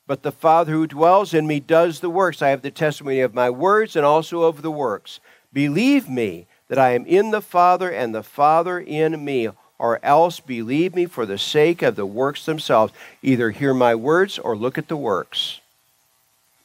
But 0.05 0.23
the 0.23 0.33
Father 0.33 0.73
who 0.73 0.85
dwells 0.85 1.33
in 1.33 1.47
me 1.47 1.61
does 1.61 2.01
the 2.01 2.09
works. 2.09 2.41
I 2.41 2.49
have 2.49 2.61
the 2.61 2.71
testimony 2.71 3.21
of 3.21 3.33
my 3.33 3.49
words 3.49 3.95
and 3.95 4.05
also 4.05 4.43
of 4.43 4.63
the 4.63 4.71
works. 4.71 5.21
Believe 5.53 6.09
me 6.09 6.45
that 6.69 6.79
I 6.79 6.91
am 6.91 7.05
in 7.05 7.31
the 7.31 7.41
Father 7.41 7.91
and 7.91 8.15
the 8.15 8.23
Father 8.23 8.79
in 8.79 9.23
me, 9.25 9.49
or 9.77 9.99
else 10.03 10.39
believe 10.39 10.95
me 10.95 11.05
for 11.05 11.25
the 11.25 11.37
sake 11.37 11.81
of 11.81 11.95
the 11.95 12.05
works 12.05 12.45
themselves. 12.45 12.93
Either 13.21 13.51
hear 13.51 13.73
my 13.73 13.95
words 13.95 14.39
or 14.39 14.55
look 14.55 14.77
at 14.77 14.87
the 14.87 14.97
works. 14.97 15.59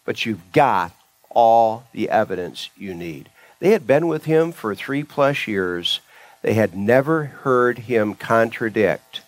But 0.05 0.25
you've 0.25 0.53
got 0.53 0.93
all 1.31 1.85
the 1.93 2.11
evidence 2.11 2.71
you 2.77 2.95
need. 2.95 3.31
They 3.61 3.71
had 3.71 3.87
been 3.87 4.07
with 4.07 4.27
him 4.27 4.53
for 4.53 4.75
three 4.75 5.03
plus 5.03 5.47
years. 5.49 6.01
They 6.43 6.55
had 6.55 6.77
never 6.77 7.25
heard 7.25 7.79
him 7.81 8.15
contradict 8.15 9.23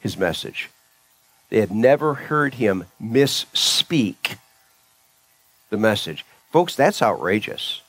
his 0.00 0.16
message. 0.16 0.70
They 1.50 1.60
had 1.60 1.70
never 1.70 2.14
heard 2.14 2.54
him 2.54 2.86
misspeak 3.00 4.38
the 5.68 5.76
message. 5.76 6.24
Folks, 6.50 6.74
that's 6.74 7.02
outrageous. 7.02 7.81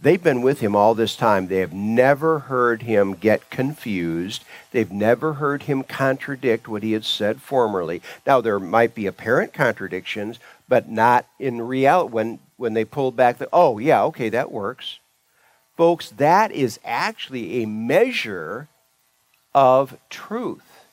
They've 0.00 0.22
been 0.22 0.42
with 0.42 0.60
him 0.60 0.76
all 0.76 0.94
this 0.94 1.16
time. 1.16 1.48
They 1.48 1.60
have 1.60 1.72
never 1.72 2.40
heard 2.40 2.82
him 2.82 3.14
get 3.14 3.48
confused. 3.50 4.44
They've 4.70 4.92
never 4.92 5.34
heard 5.34 5.64
him 5.64 5.82
contradict 5.82 6.68
what 6.68 6.82
he 6.82 6.92
had 6.92 7.04
said 7.04 7.40
formerly. 7.40 8.02
Now, 8.26 8.40
there 8.40 8.60
might 8.60 8.94
be 8.94 9.06
apparent 9.06 9.54
contradictions, 9.54 10.38
but 10.68 10.88
not 10.88 11.26
in 11.38 11.62
reality 11.62 12.12
when, 12.12 12.38
when 12.56 12.74
they 12.74 12.84
pulled 12.84 13.16
back 13.16 13.38
the, 13.38 13.48
oh, 13.52 13.78
yeah, 13.78 14.02
okay, 14.04 14.28
that 14.28 14.52
works. 14.52 14.98
Folks, 15.76 16.10
that 16.10 16.52
is 16.52 16.78
actually 16.84 17.62
a 17.62 17.66
measure 17.66 18.68
of 19.54 19.96
truth. 20.10 20.84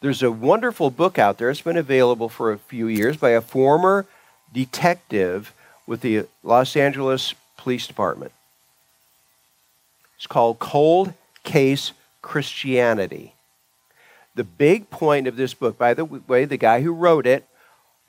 There's 0.00 0.22
a 0.22 0.32
wonderful 0.32 0.90
book 0.90 1.18
out 1.18 1.38
there. 1.38 1.50
It's 1.50 1.60
been 1.60 1.76
available 1.76 2.28
for 2.28 2.52
a 2.52 2.58
few 2.58 2.88
years 2.88 3.16
by 3.16 3.30
a 3.30 3.40
former 3.40 4.06
detective 4.52 5.54
with 5.86 6.00
the 6.00 6.26
Los 6.42 6.74
Angeles 6.74 7.34
Police 7.62 7.86
Department. 7.86 8.32
It's 10.16 10.26
called 10.26 10.58
Cold 10.58 11.14
Case 11.44 11.92
Christianity. 12.20 13.34
The 14.34 14.42
big 14.42 14.90
point 14.90 15.28
of 15.28 15.36
this 15.36 15.54
book, 15.54 15.78
by 15.78 15.94
the 15.94 16.04
way, 16.04 16.44
the 16.44 16.56
guy 16.56 16.80
who 16.80 16.92
wrote 16.92 17.24
it 17.24 17.46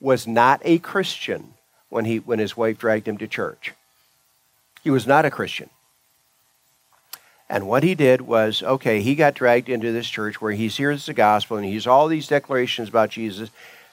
was 0.00 0.26
not 0.26 0.60
a 0.64 0.78
Christian 0.78 1.54
when, 1.88 2.04
he, 2.04 2.18
when 2.18 2.40
his 2.40 2.56
wife 2.56 2.78
dragged 2.78 3.06
him 3.06 3.16
to 3.18 3.28
church. 3.28 3.74
He 4.82 4.90
was 4.90 5.06
not 5.06 5.24
a 5.24 5.30
Christian. 5.30 5.70
And 7.48 7.68
what 7.68 7.84
he 7.84 7.94
did 7.94 8.22
was, 8.22 8.60
okay, 8.60 9.02
he 9.02 9.14
got 9.14 9.34
dragged 9.34 9.68
into 9.68 9.92
this 9.92 10.08
church 10.08 10.40
where 10.40 10.52
he 10.52 10.66
hears 10.66 11.06
the 11.06 11.14
gospel 11.14 11.56
and 11.56 11.64
he 11.64 11.72
hears 11.72 11.86
all 11.86 12.08
these 12.08 12.26
declarations 12.26 12.88
about 12.88 13.10
Jesus. 13.10 13.50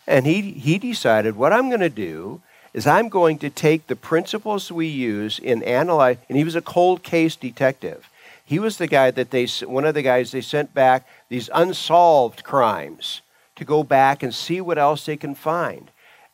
And 0.07 0.25
he, 0.25 0.41
he 0.53 0.79
decided, 0.79 1.35
what 1.35 1.53
I'm 1.53 1.69
going 1.69 1.81
to 1.81 1.89
do 1.89 2.41
is 2.73 2.87
I'm 2.87 3.09
going 3.09 3.37
to 3.39 3.49
take 3.49 3.87
the 3.87 3.95
principles 3.95 4.71
we 4.71 4.87
use 4.87 5.39
in 5.39 5.63
analyze, 5.63 6.17
and 6.29 6.37
he 6.37 6.43
was 6.43 6.55
a 6.55 6.61
cold 6.61 7.03
case 7.03 7.35
detective. 7.35 8.09
He 8.45 8.59
was 8.59 8.77
the 8.77 8.87
guy 8.87 9.11
that 9.11 9.31
they, 9.31 9.45
one 9.65 9.85
of 9.85 9.93
the 9.93 10.01
guys 10.01 10.31
they 10.31 10.41
sent 10.41 10.73
back 10.73 11.07
these 11.29 11.49
unsolved 11.53 12.43
crimes 12.43 13.21
to 13.55 13.65
go 13.65 13.83
back 13.83 14.23
and 14.23 14.33
see 14.33 14.59
what 14.59 14.77
else 14.77 15.05
they 15.05 15.17
can 15.17 15.35
find. 15.35 15.91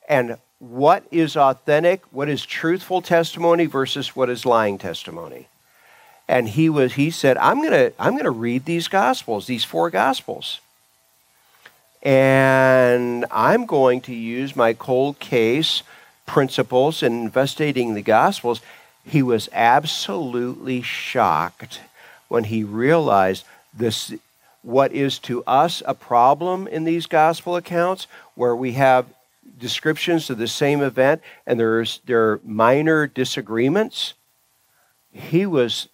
And 0.07 0.37
what 0.59 1.03
is 1.11 1.37
authentic, 1.37 2.01
what 2.11 2.29
is 2.29 2.45
truthful 2.45 3.01
testimony 3.01 3.65
versus 3.65 4.15
what 4.15 4.29
is 4.29 4.45
lying 4.45 4.77
testimony. 4.77 5.47
And 6.27 6.49
he 6.49 6.69
was 6.69 6.93
he 6.93 7.11
said, 7.11 7.37
I'm 7.37 7.61
gonna 7.61 7.91
I'm 7.99 8.17
gonna 8.17 8.31
read 8.31 8.65
these 8.65 8.87
gospels, 8.87 9.47
these 9.47 9.63
four 9.63 9.89
gospels. 9.89 10.59
And 12.03 13.25
I'm 13.31 13.65
going 13.65 14.01
to 14.01 14.13
use 14.13 14.55
my 14.55 14.73
cold 14.73 15.19
case 15.19 15.83
principles 16.27 17.01
in 17.01 17.13
investigating 17.13 17.95
the 17.95 18.03
Gospels. 18.03 18.61
He 19.03 19.23
was 19.23 19.49
absolutely 19.51 20.83
shocked 20.83 21.81
when 22.27 22.43
he 22.43 22.63
realized 22.63 23.45
this 23.73 24.13
what 24.61 24.91
is 24.91 25.17
to 25.17 25.43
us 25.45 25.81
a 25.85 25.93
problem 25.93 26.67
in 26.67 26.83
these 26.83 27.05
gospel 27.05 27.55
accounts 27.55 28.05
where 28.35 28.55
we 28.55 28.73
have 28.73 29.05
descriptions 29.57 30.29
of 30.29 30.37
the 30.37 30.47
same 30.47 30.81
event 30.81 31.21
and 31.45 31.57
there's 31.57 32.01
there 32.05 32.31
are 32.31 32.41
minor 32.43 33.07
disagreements 33.07 34.13
he 35.13 35.45
was 35.45 35.87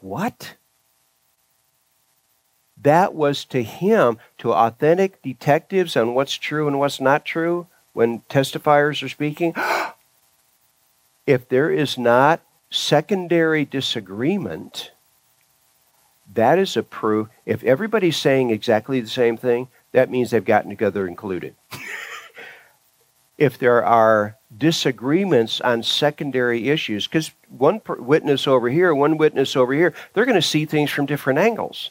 what 0.00 0.54
that 2.80 3.14
was 3.14 3.44
to 3.44 3.62
him 3.62 4.18
to 4.38 4.52
authentic 4.52 5.20
detectives 5.20 5.96
on 5.96 6.14
what's 6.14 6.34
true 6.34 6.66
and 6.66 6.78
what's 6.78 7.00
not 7.00 7.24
true 7.24 7.66
when 7.96 8.20
testifiers 8.28 9.02
are 9.02 9.08
speaking 9.08 9.54
if 11.26 11.48
there 11.48 11.70
is 11.70 11.96
not 11.96 12.42
secondary 12.70 13.64
disagreement 13.64 14.90
that 16.34 16.58
is 16.58 16.76
a 16.76 16.82
proof. 16.82 17.28
If 17.44 17.62
everybody's 17.64 18.16
saying 18.16 18.50
exactly 18.50 19.00
the 19.00 19.08
same 19.08 19.36
thing, 19.36 19.68
that 19.92 20.10
means 20.10 20.30
they've 20.30 20.44
gotten 20.44 20.70
together 20.70 21.06
and 21.06 21.16
colluded. 21.16 21.54
if 23.38 23.58
there 23.58 23.84
are 23.84 24.36
disagreements 24.56 25.60
on 25.60 25.82
secondary 25.82 26.68
issues, 26.68 27.06
because 27.06 27.30
one 27.48 27.80
witness 27.86 28.46
over 28.46 28.68
here, 28.68 28.94
one 28.94 29.16
witness 29.16 29.54
over 29.56 29.72
here, 29.72 29.94
they're 30.12 30.24
going 30.24 30.34
to 30.40 30.42
see 30.42 30.64
things 30.64 30.90
from 30.90 31.06
different 31.06 31.38
angles. 31.38 31.90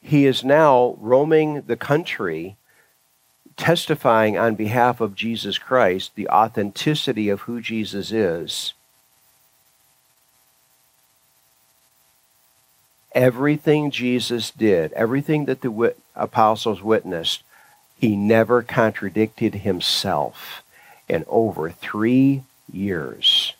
He 0.00 0.26
is 0.26 0.44
now 0.44 0.96
roaming 0.98 1.62
the 1.62 1.76
country 1.76 2.56
testifying 3.56 4.38
on 4.38 4.54
behalf 4.54 5.00
of 5.00 5.14
Jesus 5.14 5.58
Christ, 5.58 6.12
the 6.14 6.28
authenticity 6.28 7.28
of 7.28 7.42
who 7.42 7.60
Jesus 7.60 8.12
is 8.12 8.74
everything 13.14 13.90
Jesus 13.90 14.50
did, 14.50 14.92
everything 14.92 15.44
that 15.46 15.60
the 15.60 15.70
wit- 15.70 15.98
apostles 16.16 16.82
witnessed, 16.82 17.42
he 17.96 18.16
never 18.16 18.62
contradicted 18.62 19.54
himself 19.56 20.62
in 21.08 21.24
over 21.28 21.70
three 21.70 22.42
years. 22.70 23.54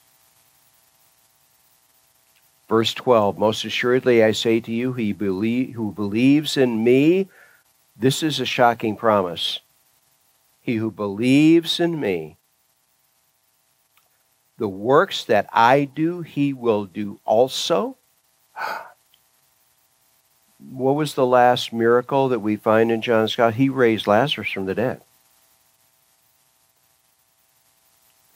Verse 2.69 2.93
12 2.95 3.39
Most 3.39 3.65
assuredly 3.65 4.25
I 4.25 4.33
say 4.33 4.61
to 4.61 4.73
you, 4.73 4.95
he 4.95 5.13
believe, 5.13 5.75
who 5.75 5.93
believes 5.93 6.57
in 6.57 6.83
me, 6.83 7.29
this 7.97 8.23
is 8.23 8.41
a 8.41 8.47
shocking 8.47 8.97
promise. 8.97 9.61
He 10.64 10.77
who 10.77 10.90
believes 10.90 11.79
in 11.79 12.00
me, 12.00 12.38
the 14.57 14.66
works 14.66 15.22
that 15.24 15.46
I 15.53 15.85
do, 15.85 16.22
he 16.22 16.55
will 16.55 16.87
do 16.87 17.20
also 17.27 17.98
what 20.59 20.94
was 20.94 21.12
the 21.12 21.27
last 21.27 21.70
miracle 21.70 22.31
that 22.31 22.38
we 22.38 22.57
find 22.57 22.90
in 22.90 23.03
John's 23.03 23.37
Gospel? 23.37 23.59
He 23.59 23.68
raised 23.68 24.07
Lazarus 24.07 24.50
from 24.50 24.64
the 24.64 24.74
dead. 24.74 25.03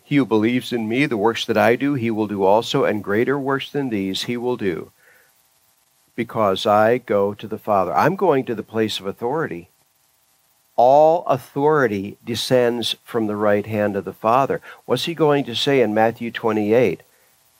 He 0.05 0.17
who 0.17 0.27
believes 0.27 0.71
in 0.71 0.87
me, 0.87 1.07
the 1.07 1.17
works 1.17 1.47
that 1.47 1.57
I 1.57 1.77
do, 1.77 1.95
he 1.95 2.11
will 2.11 2.27
do 2.27 2.45
also, 2.45 2.85
and 2.85 3.03
greater 3.03 3.39
works 3.39 3.73
than 3.73 3.89
these 3.89 4.25
he 4.25 4.37
will 4.37 4.59
do, 4.59 4.93
because 6.15 6.67
I 6.67 6.99
go 6.99 7.33
to 7.33 7.49
the 7.49 7.59
Father. 7.59 7.95
I'm 7.95 8.17
going 8.17 8.45
to 8.45 8.55
the 8.55 8.63
place 8.63 9.01
of 9.01 9.07
authority. 9.07 9.71
All 10.79 11.27
authority 11.27 12.17
descends 12.25 12.97
from 13.05 13.27
the 13.27 13.37
right 13.37 13.67
hand 13.67 13.97
of 13.97 14.07
the 14.07 14.15
Father. 14.15 14.63
What's 14.87 15.05
he 15.05 15.15
going 15.15 15.45
to 15.45 15.55
say 15.55 15.83
in 15.83 15.93
Matthew 15.93 16.31
28, 16.31 17.03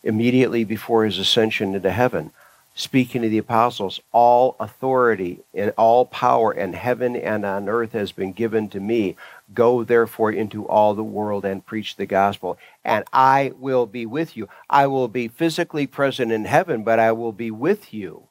immediately 0.03 0.65
before 0.65 1.05
his 1.05 1.19
ascension 1.19 1.75
into 1.75 1.91
heaven? 1.91 2.31
speaking 2.79 3.23
to 3.23 3.29
the 3.29 3.39
apostles, 3.39 4.01
all 4.13 4.55
authority 4.61 5.41
and 5.53 5.73
all 5.77 6.07
power 6.07 6.53
in 6.53 6.73
heaven 6.75 7.17
and 7.17 7.45
on 7.45 7.69
earth 7.69 7.91
has 7.91 8.13
been 8.13 8.33
given 8.33 8.69
to 8.69 8.79
me. 8.79 9.17
Go 9.53 9.83
therefore 9.83 10.31
into 10.31 10.65
all 10.69 10.95
the 10.95 11.03
world 11.03 11.45
and 11.45 11.67
preach 11.67 11.97
the 11.97 12.07
gospel, 12.07 12.57
and 12.85 13.05
I 13.13 13.53
will 13.59 13.87
be 13.87 14.07
with 14.07 14.37
you. 14.37 14.49
I 14.71 14.87
will 14.87 15.09
be 15.09 15.27
physically 15.27 15.89
present 15.89 16.31
in 16.31 16.45
heaven, 16.45 16.85
but 16.85 17.01
I 17.01 17.11
will 17.11 17.33
be 17.33 17.51
with 17.51 17.93
you. 17.93 18.29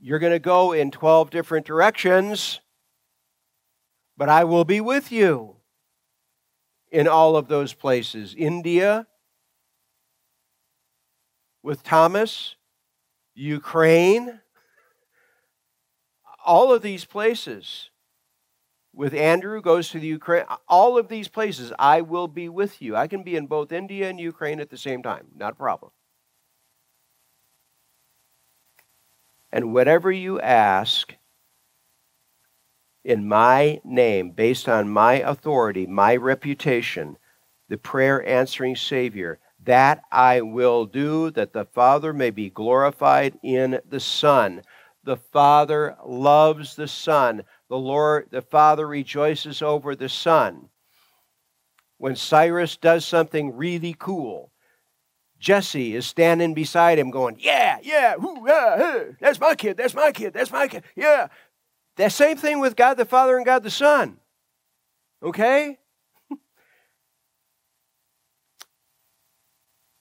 You're 0.00 0.18
going 0.18 0.32
to 0.32 0.40
go 0.40 0.72
in 0.72 0.90
12 0.90 1.30
different 1.30 1.64
directions, 1.64 2.58
but 4.22 4.28
I 4.28 4.44
will 4.44 4.64
be 4.64 4.80
with 4.80 5.10
you 5.10 5.56
in 6.92 7.08
all 7.08 7.36
of 7.36 7.48
those 7.48 7.74
places. 7.74 8.36
India 8.38 9.08
with 11.60 11.82
Thomas, 11.82 12.54
Ukraine, 13.34 14.38
all 16.46 16.72
of 16.72 16.82
these 16.82 17.04
places. 17.04 17.90
With 18.94 19.12
Andrew 19.12 19.60
goes 19.60 19.88
to 19.88 19.98
the 19.98 20.06
Ukraine, 20.06 20.44
all 20.68 20.96
of 20.96 21.08
these 21.08 21.26
places, 21.26 21.72
I 21.76 22.02
will 22.02 22.28
be 22.28 22.48
with 22.48 22.80
you. 22.80 22.94
I 22.94 23.08
can 23.08 23.24
be 23.24 23.34
in 23.34 23.48
both 23.48 23.72
India 23.72 24.08
and 24.08 24.20
Ukraine 24.20 24.60
at 24.60 24.70
the 24.70 24.78
same 24.78 25.02
time, 25.02 25.26
not 25.34 25.54
a 25.54 25.56
problem. 25.56 25.90
And 29.50 29.74
whatever 29.74 30.12
you 30.12 30.40
ask 30.40 31.12
in 33.04 33.26
my 33.26 33.80
name, 33.84 34.30
based 34.30 34.68
on 34.68 34.88
my 34.88 35.14
authority, 35.14 35.86
my 35.86 36.16
reputation, 36.16 37.16
the 37.68 37.76
prayer 37.78 38.24
answering 38.26 38.76
Savior, 38.76 39.38
that 39.64 40.02
I 40.10 40.40
will 40.40 40.86
do, 40.86 41.30
that 41.32 41.52
the 41.52 41.64
Father 41.64 42.12
may 42.12 42.30
be 42.30 42.50
glorified 42.50 43.38
in 43.42 43.80
the 43.88 44.00
Son. 44.00 44.62
The 45.04 45.16
Father 45.16 45.96
loves 46.04 46.76
the 46.76 46.88
Son. 46.88 47.42
The 47.68 47.78
Lord, 47.78 48.28
the 48.30 48.42
Father 48.42 48.86
rejoices 48.86 49.62
over 49.62 49.94
the 49.94 50.08
Son. 50.08 50.68
When 51.98 52.16
Cyrus 52.16 52.76
does 52.76 53.04
something 53.04 53.56
really 53.56 53.94
cool, 53.98 54.52
Jesse 55.38 55.96
is 55.96 56.06
standing 56.06 56.54
beside 56.54 56.98
him 56.98 57.10
going, 57.10 57.36
Yeah, 57.40 57.78
yeah, 57.82 58.14
whoo, 58.16 58.46
yeah, 58.46 59.04
that's 59.20 59.40
my 59.40 59.54
kid, 59.56 59.76
that's 59.76 59.94
my 59.94 60.12
kid, 60.12 60.32
that's 60.32 60.52
my 60.52 60.68
kid, 60.68 60.84
yeah. 60.94 61.28
The 61.96 62.08
same 62.08 62.36
thing 62.36 62.60
with 62.60 62.76
God 62.76 62.94
the 62.94 63.04
Father 63.04 63.36
and 63.36 63.44
God 63.44 63.62
the 63.62 63.70
Son. 63.70 64.18
Okay? 65.22 65.78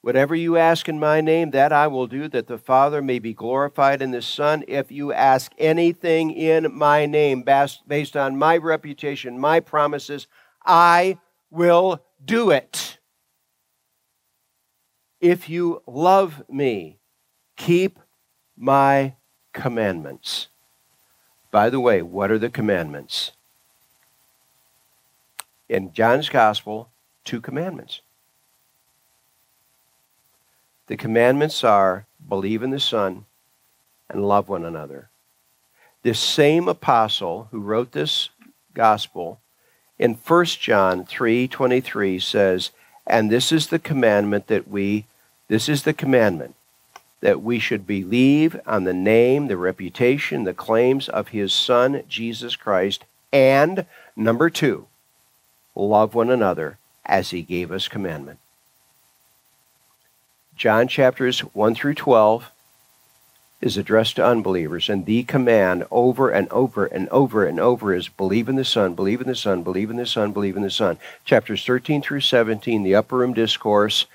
Whatever 0.01 0.33
you 0.33 0.57
ask 0.57 0.87
in 0.87 0.99
my 0.99 1.21
name, 1.21 1.51
that 1.51 1.73
I 1.73 1.87
will 1.87 2.07
do, 2.07 2.27
that 2.29 2.47
the 2.47 2.57
Father 2.57 3.01
may 3.01 3.19
be 3.19 3.33
glorified 3.33 4.01
in 4.01 4.11
the 4.11 4.21
Son. 4.21 4.63
If 4.67 4.91
you 4.91 5.11
ask 5.11 5.51
anything 5.57 6.31
in 6.31 6.73
my 6.73 7.05
name, 7.05 7.43
based 7.87 8.15
on 8.15 8.37
my 8.37 8.57
reputation, 8.57 9.37
my 9.37 9.59
promises, 9.59 10.27
I 10.65 11.17
will 11.49 12.03
do 12.23 12.51
it. 12.51 12.99
If 15.19 15.49
you 15.49 15.83
love 15.85 16.41
me, 16.49 16.99
keep 17.57 17.99
my 18.57 19.15
commandments. 19.53 20.50
By 21.51 21.69
the 21.69 21.81
way, 21.81 22.01
what 22.01 22.31
are 22.31 22.39
the 22.39 22.49
commandments? 22.49 23.33
In 25.67 25.93
John's 25.93 26.29
Gospel, 26.29 26.89
two 27.25 27.41
commandments. 27.41 28.01
The 30.87 30.97
commandments 30.97 31.63
are 31.63 32.05
believe 32.27 32.63
in 32.63 32.71
the 32.71 32.79
Son 32.79 33.25
and 34.09 34.27
love 34.27 34.49
one 34.49 34.65
another. 34.65 35.09
This 36.03 36.19
same 36.19 36.67
apostle 36.67 37.47
who 37.51 37.59
wrote 37.59 37.91
this 37.91 38.29
gospel 38.73 39.39
in 39.99 40.15
1 40.15 40.59
John 40.59 41.05
3:23 41.05 42.19
says, 42.19 42.71
"And 43.05 43.29
this 43.29 43.51
is 43.51 43.67
the 43.67 43.79
commandment 43.79 44.47
that 44.47 44.67
we 44.67 45.05
this 45.47 45.67
is 45.67 45.83
the 45.83 45.93
commandment 45.93 46.55
that 47.21 47.41
we 47.41 47.59
should 47.59 47.87
believe 47.87 48.59
on 48.65 48.83
the 48.83 48.93
name, 48.93 49.47
the 49.47 49.57
reputation, 49.57 50.43
the 50.43 50.53
claims 50.53 51.07
of 51.07 51.29
his 51.29 51.53
son 51.53 52.03
Jesus 52.09 52.55
Christ, 52.55 53.05
and 53.31 53.85
number 54.15 54.49
2, 54.49 54.85
love 55.75 56.13
one 56.13 56.29
another 56.29 56.77
as 57.05 57.29
he 57.29 57.41
gave 57.41 57.71
us 57.71 57.87
commandment." 57.87 58.39
John 60.55 60.87
chapters 60.87 61.39
1 61.39 61.73
through 61.73 61.95
12 61.95 62.51
is 63.61 63.77
addressed 63.77 64.15
to 64.15 64.25
unbelievers, 64.25 64.89
and 64.89 65.05
the 65.05 65.23
command 65.23 65.85
over 65.91 66.29
and 66.29 66.49
over 66.49 66.85
and 66.85 67.07
over 67.09 67.45
and 67.45 67.59
over 67.59 67.93
is 67.93 68.09
believe 68.09 68.49
in 68.49 68.55
the 68.55 68.65
Son, 68.65 68.95
believe 68.95 69.21
in 69.21 69.27
the 69.27 69.35
Son, 69.35 69.61
believe 69.61 69.91
in 69.91 69.97
the 69.97 70.05
Son, 70.05 70.31
believe 70.31 70.57
in 70.57 70.63
the 70.63 70.71
Son. 70.71 70.97
Chapters 71.23 71.63
13 71.63 72.01
through 72.01 72.21
17, 72.21 72.81
the 72.81 72.95
upper 72.95 73.17
room 73.17 73.33
discourse, 73.33 74.07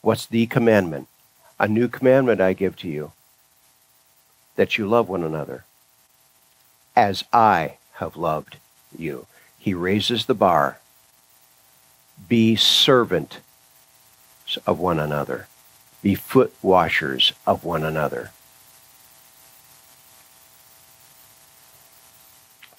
what's 0.00 0.26
the 0.26 0.46
commandment? 0.46 1.06
A 1.60 1.66
new 1.66 1.88
commandment 1.88 2.40
I 2.40 2.52
give 2.52 2.76
to 2.76 2.88
you 2.88 3.12
that 4.56 4.78
you 4.78 4.86
love 4.86 5.08
one 5.08 5.24
another 5.24 5.64
as 6.94 7.24
I 7.32 7.78
have 7.94 8.16
loved 8.16 8.56
you. 8.96 9.26
He 9.58 9.74
raises 9.74 10.26
the 10.26 10.34
bar. 10.34 10.78
Be 12.28 12.56
servant 12.56 13.40
of 14.66 14.78
one 14.78 14.98
another. 14.98 15.46
Be 16.02 16.14
foot 16.14 16.54
washers 16.62 17.32
of 17.46 17.64
one 17.64 17.84
another. 17.84 18.30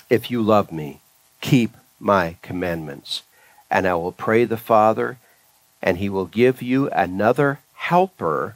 If 0.10 0.32
you 0.32 0.42
love 0.42 0.72
me, 0.72 1.02
keep 1.42 1.76
my 2.00 2.38
commandments, 2.42 3.24
and 3.70 3.86
I 3.86 3.94
will 3.96 4.12
pray 4.12 4.46
the 4.46 4.58
Father, 4.58 5.18
and 5.82 5.98
he 5.98 6.10
will 6.10 6.26
give 6.26 6.62
you 6.62 6.90
another 6.90 7.60
helper 7.74 8.56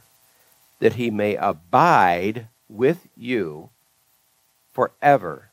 that 0.84 0.96
he 0.96 1.10
may 1.10 1.34
abide 1.36 2.46
with 2.68 3.08
you 3.16 3.70
forever. 4.74 5.48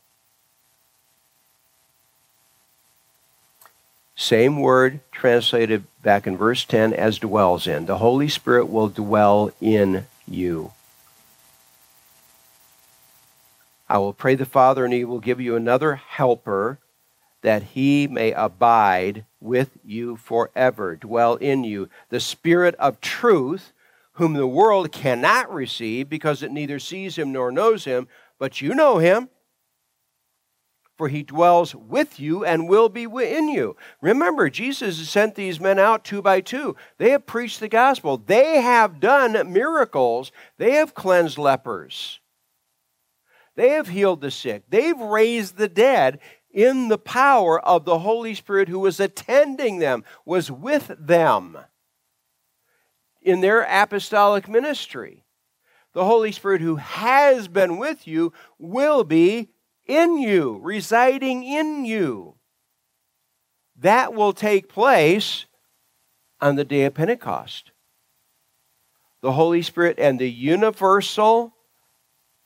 Same 4.14 4.60
word 4.60 5.00
translated 5.10 5.84
back 6.02 6.26
in 6.26 6.36
verse 6.36 6.66
10 6.66 6.92
as 6.92 7.18
dwells 7.18 7.66
in. 7.66 7.86
The 7.86 7.96
Holy 7.96 8.28
Spirit 8.28 8.66
will 8.66 8.90
dwell 8.90 9.50
in 9.58 10.04
you. 10.28 10.72
I 13.88 13.96
will 13.96 14.12
pray 14.12 14.34
the 14.34 14.44
Father, 14.44 14.84
and 14.84 14.92
he 14.92 15.06
will 15.06 15.18
give 15.18 15.40
you 15.40 15.56
another 15.56 15.94
helper 15.94 16.78
that 17.40 17.62
he 17.62 18.06
may 18.06 18.32
abide 18.32 19.24
with 19.40 19.70
you 19.82 20.16
forever, 20.18 20.94
dwell 20.94 21.36
in 21.36 21.64
you. 21.64 21.88
The 22.10 22.20
Spirit 22.20 22.74
of 22.74 23.00
truth, 23.00 23.72
whom 24.14 24.34
the 24.34 24.46
world 24.46 24.92
cannot 24.92 25.52
receive 25.52 26.08
because 26.08 26.42
it 26.42 26.52
neither 26.52 26.78
sees 26.78 27.16
him 27.16 27.32
nor 27.32 27.50
knows 27.50 27.84
him, 27.84 28.08
but 28.38 28.60
you 28.60 28.74
know 28.74 28.98
him, 28.98 29.28
for 30.96 31.08
he 31.08 31.22
dwells 31.22 31.74
with 31.74 32.20
you 32.20 32.44
and 32.44 32.68
will 32.68 32.88
be 32.88 33.04
in 33.04 33.48
you. 33.48 33.76
Remember, 34.00 34.50
Jesus 34.50 35.08
sent 35.08 35.34
these 35.34 35.58
men 35.58 35.78
out 35.78 36.04
two 36.04 36.20
by 36.20 36.40
two. 36.40 36.76
They 36.98 37.10
have 37.10 37.26
preached 37.26 37.60
the 37.60 37.68
gospel, 37.68 38.18
they 38.18 38.60
have 38.60 39.00
done 39.00 39.52
miracles, 39.52 40.30
they 40.58 40.72
have 40.72 40.94
cleansed 40.94 41.38
lepers. 41.38 42.20
They 43.54 43.70
have 43.70 43.88
healed 43.88 44.22
the 44.22 44.30
sick. 44.30 44.64
They've 44.70 44.98
raised 44.98 45.56
the 45.56 45.68
dead 45.68 46.20
in 46.50 46.88
the 46.88 46.98
power 46.98 47.60
of 47.60 47.84
the 47.84 47.98
Holy 47.98 48.34
Spirit 48.34 48.68
who 48.68 48.78
was 48.78 48.98
attending 48.98 49.78
them, 49.78 50.04
was 50.24 50.50
with 50.50 50.90
them 50.98 51.58
in 53.22 53.40
their 53.40 53.62
apostolic 53.62 54.48
ministry. 54.48 55.24
The 55.92 56.04
Holy 56.04 56.32
Spirit 56.32 56.62
who 56.62 56.76
has 56.76 57.48
been 57.48 57.78
with 57.78 58.06
you 58.06 58.32
will 58.58 59.04
be 59.04 59.50
in 59.86 60.18
you, 60.18 60.58
residing 60.62 61.44
in 61.44 61.84
you. 61.84 62.36
That 63.76 64.14
will 64.14 64.32
take 64.32 64.68
place 64.68 65.46
on 66.40 66.56
the 66.56 66.64
day 66.64 66.84
of 66.84 66.94
Pentecost. 66.94 67.72
The 69.20 69.32
Holy 69.32 69.62
Spirit 69.62 69.98
and 69.98 70.18
the 70.18 70.30
universal 70.30 71.54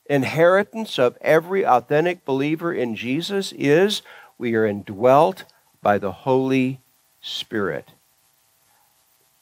inheritance 0.08 0.98
of 0.98 1.16
every 1.20 1.64
authentic 1.64 2.24
believer 2.24 2.72
in 2.72 2.94
Jesus 2.94 3.52
is 3.52 4.02
we 4.38 4.54
are 4.54 4.66
indwelt 4.66 5.44
by 5.82 5.98
the 5.98 6.12
Holy 6.12 6.80
Spirit. 7.20 7.92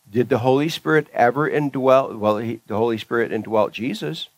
Did 0.09 0.29
the 0.29 0.38
Holy 0.38 0.69
Spirit 0.69 1.09
ever 1.12 1.49
indwell? 1.51 2.17
Well, 2.17 2.38
he, 2.38 2.61
the 2.67 2.77
Holy 2.77 2.99
Spirit 2.99 3.33
indwelt 3.33 3.73
Jesus. 3.73 4.29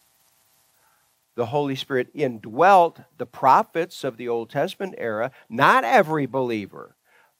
The 1.35 1.47
Holy 1.47 1.77
Spirit 1.77 2.09
indwelt 2.15 3.01
the 3.19 3.27
prophets 3.27 4.05
of 4.05 4.17
the 4.17 4.29
Old 4.29 4.49
Testament 4.49 4.95
era, 4.97 5.33
not 5.51 5.85
every 5.85 6.27
believer 6.27 6.97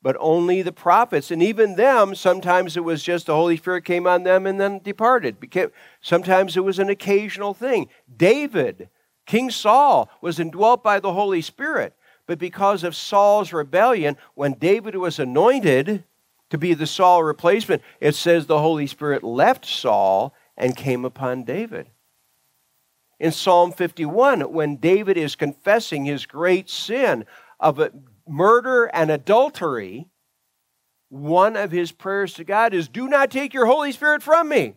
but 0.07 0.17
only 0.21 0.63
the 0.63 0.71
prophets. 0.71 1.33
And 1.33 1.43
even 1.43 1.75
them, 1.75 2.15
sometimes 2.15 2.77
it 2.77 2.85
was 2.85 3.03
just 3.03 3.27
the 3.27 3.35
Holy 3.35 3.57
Spirit 3.57 3.85
came 3.85 4.07
on 4.07 4.23
them 4.23 4.47
and 4.47 4.61
then 4.61 4.79
departed. 4.79 5.37
Sometimes 6.01 6.57
it 6.57 6.61
was 6.61 6.79
an 6.79 6.89
occasional 6.89 7.55
thing. 7.55 7.89
David, 8.17 8.89
King 9.27 9.51
Saul, 9.51 10.09
was 10.21 10.39
indwelt 10.39 10.85
by 10.85 11.01
the 11.01 11.13
Holy 11.13 11.43
Spirit. 11.43 11.93
But 12.29 12.39
because 12.39 12.85
of 12.85 12.95
Saul's 12.95 13.53
rebellion, 13.53 14.17
when 14.37 14.53
David 14.53 14.95
was 14.95 15.19
anointed 15.19 16.05
to 16.51 16.59
be 16.59 16.75
the 16.75 16.87
Saul 16.87 17.25
replacement, 17.25 17.83
it 18.01 18.15
says 18.15 18.47
the 18.47 18.61
Holy 18.61 18.87
Spirit 18.87 19.23
left 19.23 19.65
Saul 19.65 20.35
and 20.57 20.77
came 20.77 21.05
upon 21.05 21.45
David. 21.45 21.91
In 23.19 23.33
Psalm 23.33 23.73
51, 23.73 24.53
when 24.53 24.77
David 24.77 25.17
is 25.17 25.37
confessing 25.37 26.05
his 26.05 26.27
great 26.27 26.69
sin 26.69 27.25
of 27.59 27.81
murder 28.29 28.85
and 28.87 29.11
adultery, 29.11 30.07
one 31.09 31.57
of 31.57 31.71
his 31.71 31.93
prayers 31.93 32.35
to 32.35 32.45
God 32.45 32.75
is, 32.75 32.89
Do 32.89 33.09
not 33.09 33.31
take 33.31 33.55
your 33.55 33.67
Holy 33.67 33.93
Spirit 33.93 34.23
from 34.23 34.49
me. 34.49 34.75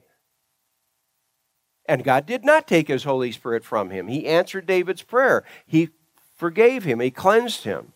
And 1.86 2.04
God 2.04 2.26
did 2.26 2.46
not 2.46 2.68
take 2.68 2.88
his 2.88 3.04
Holy 3.04 3.32
Spirit 3.32 3.66
from 3.66 3.90
him. 3.90 4.08
He 4.08 4.28
answered 4.28 4.68
David's 4.68 5.02
prayer, 5.02 5.44
he 5.66 5.90
forgave 6.36 6.84
him, 6.84 7.00
he 7.00 7.12
cleansed 7.12 7.64
him. 7.64 7.94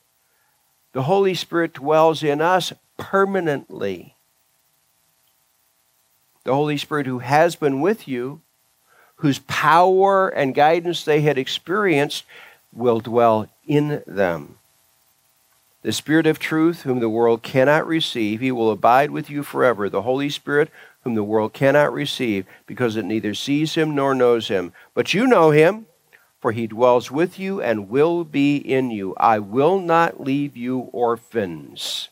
The 0.93 1.03
Holy 1.03 1.36
Spirit 1.36 1.73
dwells 1.73 2.21
in 2.23 2.41
us 2.41 2.73
permanently. 3.04 4.16
The 6.46 6.54
Holy 6.54 6.78
Spirit 6.78 7.06
who 7.06 7.20
has 7.20 7.58
been 7.58 7.82
with 7.82 8.08
you, 8.08 8.39
whose 9.18 9.39
power 9.39 10.30
and 10.30 10.56
guidance 10.56 11.04
they 11.04 11.20
had 11.20 11.38
experienced, 11.38 12.24
will 12.72 13.02
dwell 13.02 13.48
in 13.68 14.04
them. 14.08 14.58
The 15.82 15.92
Spirit 15.92 16.26
of 16.28 16.39
truth, 16.39 16.84
whom 16.84 17.02
the 17.02 17.10
world 17.10 17.44
cannot 17.44 17.86
receive, 17.86 18.39
he 18.39 18.54
will 18.54 18.72
abide 18.72 19.12
with 19.12 19.30
you 19.30 19.44
forever. 19.44 19.89
The 19.89 20.04
Holy 20.04 20.30
Spirit, 20.30 20.70
whom 21.04 21.16
the 21.16 21.24
world 21.24 21.52
cannot 21.52 21.92
receive, 21.92 22.46
because 22.66 22.96
it 22.96 23.04
neither 23.04 23.34
sees 23.34 23.76
him 23.76 23.94
nor 23.94 24.16
knows 24.16 24.48
him. 24.48 24.72
But 24.94 25.13
you 25.13 25.28
know 25.28 25.52
him, 25.52 25.88
for 26.39 26.54
he 26.54 26.68
dwells 26.68 27.12
with 27.12 27.38
you 27.38 27.62
and 27.62 27.89
will 27.89 28.24
be 28.24 28.56
in 28.56 28.92
you. 28.92 29.13
I 29.18 29.39
will 29.39 29.78
not 29.80 30.22
leave 30.22 30.56
you 30.56 30.80
orphans. 30.94 32.08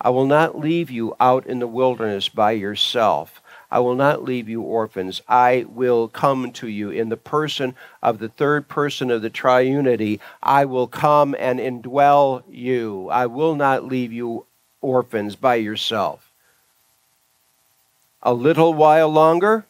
I 0.00 0.10
will 0.10 0.26
not 0.26 0.58
leave 0.58 0.90
you 0.90 1.14
out 1.20 1.46
in 1.46 1.58
the 1.58 1.66
wilderness 1.66 2.28
by 2.28 2.52
yourself. 2.52 3.42
I 3.70 3.78
will 3.80 3.94
not 3.94 4.24
leave 4.24 4.48
you 4.48 4.62
orphans. 4.62 5.20
I 5.28 5.66
will 5.68 6.08
come 6.08 6.50
to 6.52 6.66
you 6.66 6.90
in 6.90 7.08
the 7.08 7.16
person 7.16 7.76
of 8.02 8.18
the 8.18 8.28
third 8.28 8.66
person 8.66 9.10
of 9.10 9.22
the 9.22 9.30
triunity. 9.30 10.18
I 10.42 10.64
will 10.64 10.88
come 10.88 11.36
and 11.38 11.60
indwell 11.60 12.42
you. 12.48 13.08
I 13.10 13.26
will 13.26 13.54
not 13.54 13.84
leave 13.84 14.12
you 14.12 14.46
orphans 14.80 15.36
by 15.36 15.56
yourself. 15.56 16.32
A 18.22 18.34
little 18.34 18.74
while 18.74 19.08
longer, 19.08 19.66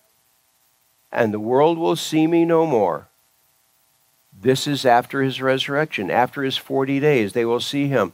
and 1.13 1.35
the 1.35 1.41
world 1.41 1.77
will 1.77 1.97
see 1.97 2.27
me 2.27 2.45
no 2.45 2.67
more. 2.67 3.09
This 4.41 4.67
is 4.67 4.87
after 4.87 5.23
his 5.23 5.43
resurrection, 5.43 6.11
after 6.11 6.43
his 6.43 6.57
40 6.57 7.01
days. 7.01 7.33
They 7.33 7.45
will 7.45 7.61
see 7.61 7.89
him 7.89 8.13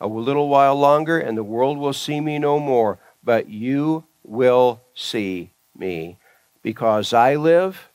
a 0.00 0.06
little 0.06 0.48
while 0.48 0.76
longer, 0.76 1.18
and 1.18 1.36
the 1.36 1.44
world 1.44 1.78
will 1.78 1.92
see 1.92 2.20
me 2.20 2.38
no 2.38 2.58
more. 2.58 2.98
But 3.24 3.48
you 3.48 4.04
will 4.22 4.80
see 4.94 5.50
me, 5.76 6.18
because 6.62 7.12
I 7.12 7.36
live 7.36 7.88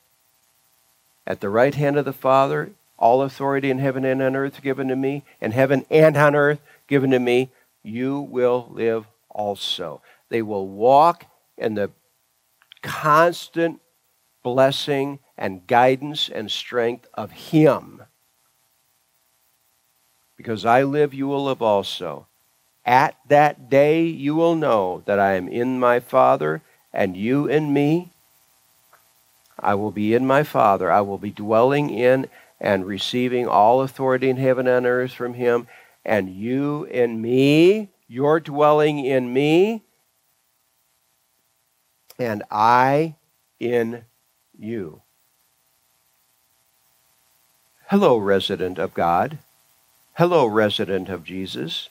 at 1.27 1.39
the 1.39 1.49
right 1.49 1.75
hand 1.75 1.97
of 1.97 2.05
the 2.05 2.13
Father, 2.13 2.71
all 2.97 3.21
authority 3.21 3.69
in 3.69 3.79
heaven 3.79 4.05
and 4.05 4.21
on 4.21 4.35
earth 4.35 4.61
given 4.61 4.87
to 4.87 4.95
me, 4.95 5.23
and 5.39 5.53
heaven 5.53 5.85
and 5.89 6.15
on 6.17 6.35
earth 6.35 6.59
given 6.87 7.11
to 7.11 7.19
me, 7.19 7.49
you 7.83 8.19
will 8.19 8.69
live 8.71 9.05
also. 9.29 10.01
They 10.29 10.41
will 10.41 10.67
walk 10.67 11.25
in 11.57 11.75
the 11.75 11.91
constant 12.81 13.79
blessing 14.43 15.19
and 15.37 15.65
guidance 15.67 16.29
and 16.29 16.49
strength 16.51 17.07
of 17.13 17.31
Him. 17.31 18.00
Because 20.41 20.65
I 20.65 20.81
live, 20.81 21.13
you 21.13 21.27
will 21.27 21.45
live 21.45 21.61
also. 21.61 22.25
At 22.83 23.15
that 23.27 23.69
day 23.69 24.05
you 24.05 24.33
will 24.33 24.55
know 24.55 25.03
that 25.05 25.19
I 25.19 25.33
am 25.33 25.47
in 25.47 25.79
my 25.79 25.99
Father, 25.99 26.63
and 26.91 27.15
you 27.15 27.45
in 27.45 27.71
me. 27.71 28.09
I 29.59 29.75
will 29.75 29.91
be 29.91 30.15
in 30.15 30.25
my 30.25 30.41
Father. 30.41 30.91
I 30.91 31.01
will 31.01 31.19
be 31.19 31.29
dwelling 31.29 31.91
in 31.91 32.25
and 32.59 32.87
receiving 32.87 33.47
all 33.47 33.81
authority 33.83 34.29
in 34.29 34.37
heaven 34.37 34.65
and 34.65 34.87
earth 34.87 35.11
from 35.11 35.35
him. 35.35 35.67
And 36.03 36.33
you 36.33 36.85
in 36.85 37.21
me, 37.21 37.89
you're 38.07 38.39
dwelling 38.39 39.05
in 39.05 39.31
me, 39.31 39.83
and 42.17 42.41
I 42.49 43.13
in 43.59 44.05
you. 44.57 45.03
Hello, 47.89 48.17
resident 48.17 48.79
of 48.79 48.95
God. 48.95 49.37
Hello, 50.21 50.45
resident 50.45 51.09
of 51.09 51.23
Jesus. 51.23 51.89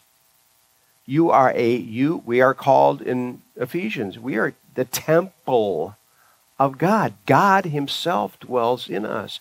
You 1.05 1.33
are 1.33 1.53
a 1.57 1.75
you 1.75 2.23
we 2.25 2.41
are 2.41 2.55
called 2.55 3.03
in 3.03 3.43
Ephesians. 3.57 4.21
We 4.21 4.37
are 4.37 4.55
the 4.77 4.85
temple 4.85 5.97
of 6.57 6.79
God. 6.79 7.15
God 7.27 7.65
himself 7.65 8.39
dwells 8.39 8.89
in 8.89 9.05
us. 9.05 9.41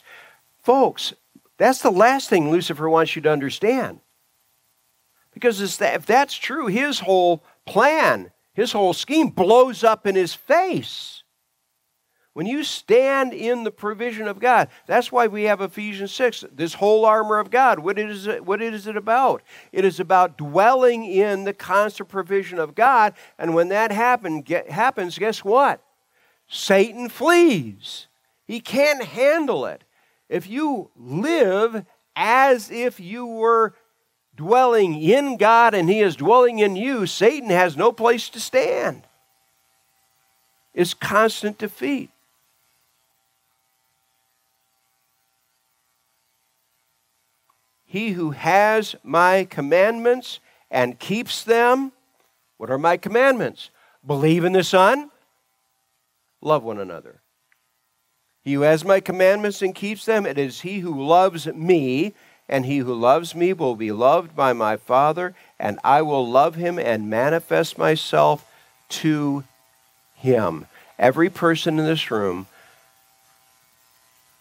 Folks, 0.63 1.13
That's 1.59 1.83
the 1.83 1.91
last 1.91 2.31
thing 2.31 2.49
Lucifer 2.49 2.89
wants 2.89 3.15
you 3.15 3.21
to 3.21 3.31
understand. 3.31 3.99
Because 5.35 5.79
if 5.79 6.05
that's 6.07 6.33
true, 6.33 6.65
his 6.65 7.01
whole 7.01 7.43
plan, 7.67 8.31
his 8.55 8.71
whole 8.71 8.93
scheme 8.93 9.27
blows 9.29 9.83
up 9.83 10.07
in 10.07 10.15
his 10.15 10.33
face. 10.33 11.18
When 12.33 12.45
you 12.45 12.63
stand 12.63 13.33
in 13.33 13.63
the 13.63 13.71
provision 13.71 14.27
of 14.27 14.39
God, 14.39 14.69
that's 14.85 15.11
why 15.11 15.27
we 15.27 15.43
have 15.43 15.61
Ephesians 15.61 16.11
6, 16.13 16.45
this 16.51 16.75
whole 16.75 17.03
armor 17.03 17.39
of 17.39 17.49
God. 17.49 17.79
What 17.79 17.97
is 17.97 18.27
it, 18.27 18.45
what 18.45 18.61
is 18.61 18.87
it 18.87 18.95
about? 18.95 19.41
It 19.71 19.83
is 19.83 19.99
about 19.99 20.37
dwelling 20.37 21.05
in 21.05 21.43
the 21.43 21.53
constant 21.53 22.07
provision 22.07 22.59
of 22.59 22.75
God. 22.75 23.13
And 23.37 23.55
when 23.55 23.69
that 23.69 23.91
happen, 23.91 24.41
get, 24.41 24.69
happens, 24.69 25.17
guess 25.17 25.43
what? 25.43 25.81
Satan 26.47 27.09
flees. 27.09 28.07
He 28.45 28.59
can't 28.59 29.03
handle 29.03 29.65
it. 29.65 29.83
If 30.29 30.47
you 30.47 30.91
live 30.95 31.85
as 32.15 32.69
if 32.69 32.99
you 32.99 33.25
were 33.25 33.73
dwelling 34.35 35.01
in 35.01 35.37
God 35.37 35.73
and 35.73 35.89
He 35.89 35.99
is 35.99 36.15
dwelling 36.15 36.59
in 36.59 36.75
you, 36.75 37.05
Satan 37.07 37.49
has 37.49 37.75
no 37.75 37.91
place 37.91 38.29
to 38.29 38.39
stand. 38.39 39.03
It's 40.73 40.93
constant 40.93 41.57
defeat. 41.57 42.11
He 47.89 48.11
who 48.11 48.29
has 48.31 48.95
my 49.03 49.45
commandments 49.49 50.39
and 50.69 50.99
keeps 50.99 51.43
them, 51.43 51.91
what 52.57 52.69
are 52.69 52.77
my 52.77 52.97
commandments? 52.97 53.71
Believe 54.05 54.45
in 54.45 54.53
the 54.53 54.63
Son, 54.63 55.09
love 56.39 56.61
one 56.61 56.79
another. 56.79 57.21
He 58.43 58.53
who 58.53 58.61
has 58.61 58.85
my 58.85 58.99
commandments 58.99 59.63
and 59.63 59.73
keeps 59.73 60.05
them, 60.05 60.27
it 60.27 60.37
is 60.37 60.61
he 60.61 60.81
who 60.81 61.03
loves 61.03 61.47
me, 61.47 62.13
and 62.47 62.67
he 62.67 62.77
who 62.77 62.93
loves 62.93 63.33
me 63.33 63.53
will 63.53 63.75
be 63.75 63.91
loved 63.91 64.35
by 64.35 64.53
my 64.53 64.77
Father, 64.77 65.33
and 65.59 65.79
I 65.83 66.03
will 66.03 66.29
love 66.29 66.53
him 66.53 66.77
and 66.77 67.09
manifest 67.09 67.79
myself 67.79 68.45
to 68.89 69.45
him. 70.13 70.67
Every 70.99 71.31
person 71.31 71.79
in 71.79 71.85
this 71.85 72.11
room 72.11 72.45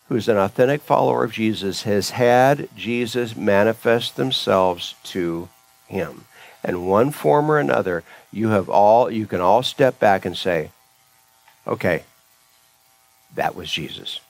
who's 0.08 0.28
an 0.28 0.38
authentic 0.38 0.80
follower 0.80 1.24
of 1.24 1.32
Jesus 1.32 1.82
has 1.82 2.10
had 2.10 2.68
Jesus 2.74 3.36
manifest 3.36 4.16
themselves 4.16 4.94
to 5.04 5.48
him. 5.86 6.24
And 6.64 6.88
one 6.88 7.10
form 7.10 7.50
or 7.50 7.58
another, 7.58 8.02
you 8.32 8.48
have 8.48 8.68
all 8.68 9.10
you 9.10 9.26
can 9.26 9.40
all 9.40 9.62
step 9.62 10.00
back 10.00 10.24
and 10.24 10.36
say, 10.36 10.70
okay, 11.66 12.04
that 13.34 13.54
was 13.54 13.70
Jesus. 13.70 14.20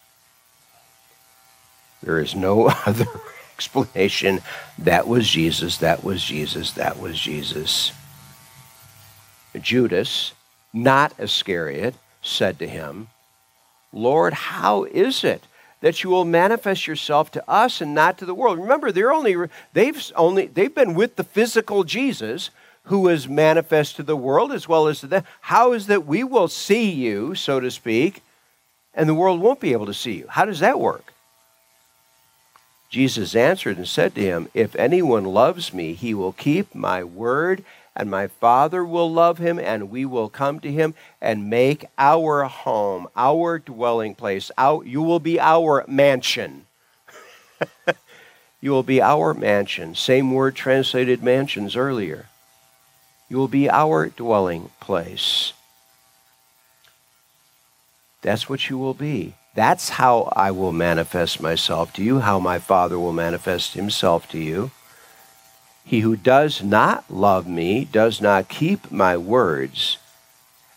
There 2.03 2.19
is 2.19 2.35
no 2.35 2.67
other 2.87 3.07
explanation. 3.55 4.41
That 4.79 5.07
was 5.07 5.29
Jesus, 5.29 5.79
that 5.79 6.03
was 6.03 6.23
Jesus, 6.23 6.73
that 6.73 6.99
was 6.99 7.19
Jesus. 7.19 7.93
Judas, 9.61 10.33
not 10.73 11.13
Iscariot, 11.19 11.95
said 12.21 12.59
to 12.59 12.69
him, 12.69 13.09
Lord, 13.93 14.35
how 14.35 14.85
is 14.85 15.25
it 15.25 15.45
that 15.81 16.03
you 16.03 16.11
will 16.11 16.25
manifest 16.25 16.87
yourself 16.87 17.31
to 17.33 17.51
us 17.51 17.81
and 17.81 17.95
not 17.95 18.19
to 18.19 18.25
the 18.25 18.35
world. 18.35 18.59
Remember, 18.59 18.91
they're 18.91 19.13
only 19.13 19.37
they've 19.73 20.13
only 20.17 20.47
they've 20.47 20.75
been 20.75 20.95
with 20.95 21.17
the 21.17 21.25
physical 21.25 21.85
Jesus 21.85 22.51
who 22.85 23.09
is 23.09 23.29
manifest 23.29 23.97
to 23.97 24.03
the 24.03 24.17
world 24.17 24.51
as 24.51 24.67
well 24.67 24.89
as 24.89 25.01
to 25.01 25.07
them. 25.07 25.25
How 25.43 25.73
is 25.73 25.87
that 25.87 26.07
we 26.07 26.25
will 26.25 26.49
see 26.49 26.91
you, 26.91 27.35
so 27.35 27.61
to 27.61 27.71
speak, 27.71 28.23
and 28.95 29.09
the 29.09 29.15
world 29.15 29.41
won't 29.41 29.61
be 29.61 29.73
able 29.73 29.87
to 29.87 29.95
see 29.95 30.15
you? 30.15 30.27
How 30.29 30.45
does 30.47 30.61
that 30.61 30.81
work? 30.81 31.13
Jesus 32.89 33.37
answered 33.37 33.77
and 33.77 33.87
said 33.87 34.15
to 34.15 34.23
him, 34.23 34.49
If 34.55 34.75
anyone 34.77 35.25
loves 35.25 35.75
me, 35.75 35.93
he 35.93 36.15
will 36.15 36.33
keep 36.33 36.75
my 36.75 37.05
word, 37.05 37.63
and 37.99 38.09
my 38.09 38.29
Father 38.29 38.85
will 38.85 39.13
love 39.13 39.39
him, 39.39 39.59
and 39.59 39.91
we 39.91 40.05
will 40.05 40.29
come 40.29 40.61
to 40.61 40.71
him 40.71 40.95
and 41.21 41.51
make 41.51 41.85
our 41.99 42.45
home, 42.45 43.09
our 43.17 43.59
dwelling 43.59 44.15
place. 44.15 44.53
Our, 44.57 44.85
you 44.85 45.03
will 45.03 45.19
be 45.19 45.41
our 45.41 45.85
mansion. 45.89 46.67
you 48.61 48.71
will 48.71 48.85
be 48.85 49.03
our 49.03 49.35
mansion. 49.35 49.97
Same 49.97 50.33
word 50.33 50.55
translated 50.55 51.25
mansions 51.25 51.75
earlier. 51.75 52.27
You 53.29 53.37
will 53.37 53.49
be 53.49 53.69
our 53.69 54.07
dwelling 54.07 54.71
place. 54.81 55.53
That's 58.23 58.49
what 58.49 58.71
you 58.71 58.79
will 58.79 58.95
be. 58.95 59.35
That's 59.57 59.89
how 59.89 60.33
I 60.37 60.53
will 60.53 60.73
manifest 60.73 61.43
myself 61.43 61.93
to 61.95 62.05
you, 62.05 62.21
how 62.21 62.39
my 62.39 62.61
Father 62.61 62.97
will 62.97 63.13
manifest 63.13 63.75
himself 63.75 64.29
to 64.31 64.39
you. 64.39 64.71
He 65.89 66.01
who 66.01 66.17
does 66.17 66.63
not 66.63 67.11
love 67.11 67.49
me 67.49 67.87
does 67.87 68.21
not 68.21 68.51
keep 68.51 68.93
my 68.93 69.17
words, 69.17 69.97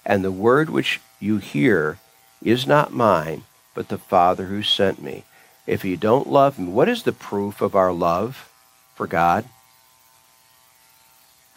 and 0.05 0.23
the 0.23 0.31
word 0.31 0.69
which 0.69 1.01
you 1.19 1.37
hear 1.37 1.99
is 2.41 2.65
not 2.65 2.93
mine, 2.93 3.43
but 3.75 3.89
the 3.89 3.97
Father 3.97 4.45
who 4.45 4.63
sent 4.63 5.01
me. 5.03 5.25
If 5.67 5.83
you 5.83 5.97
don't 5.97 6.29
love 6.29 6.57
me, 6.57 6.71
what 6.71 6.87
is 6.87 7.03
the 7.03 7.11
proof 7.11 7.59
of 7.59 7.75
our 7.75 7.91
love 7.91 8.49
for 8.95 9.05
God? 9.05 9.43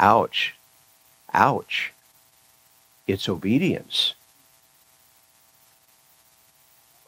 Ouch. 0.00 0.56
Ouch. 1.32 1.92
It's 3.06 3.28
obedience. 3.28 4.14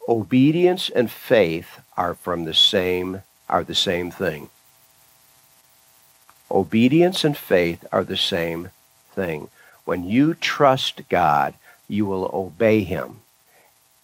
Obedience 0.07 0.89
and 0.89 1.11
faith 1.11 1.81
are 1.97 2.13
from 2.13 2.45
the 2.45 2.53
same 2.53 3.23
are 3.49 3.65
the 3.65 3.75
same 3.75 4.11
thing. 4.11 4.49
Obedience 6.49 7.23
and 7.23 7.37
faith 7.37 7.85
are 7.91 8.03
the 8.03 8.17
same 8.17 8.69
thing. 9.13 9.49
When 9.85 10.03
you 10.03 10.33
trust 10.33 11.07
God, 11.09 11.53
you 11.87 12.05
will 12.05 12.29
obey 12.33 12.83
Him. 12.83 13.21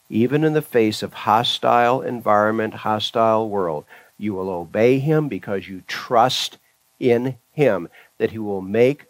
Even 0.09 0.43
in 0.43 0.53
the 0.53 0.61
face 0.61 1.01
of 1.01 1.13
hostile 1.13 2.01
environment, 2.01 2.73
hostile 2.73 3.49
world, 3.49 3.85
you 4.17 4.33
will 4.33 4.49
obey 4.49 4.99
Him 4.99 5.27
because 5.27 5.67
you 5.67 5.83
trust 5.87 6.57
in 6.99 7.35
Him 7.53 7.89
that 8.17 8.31
He 8.31 8.39
will 8.39 8.61
make 8.61 9.05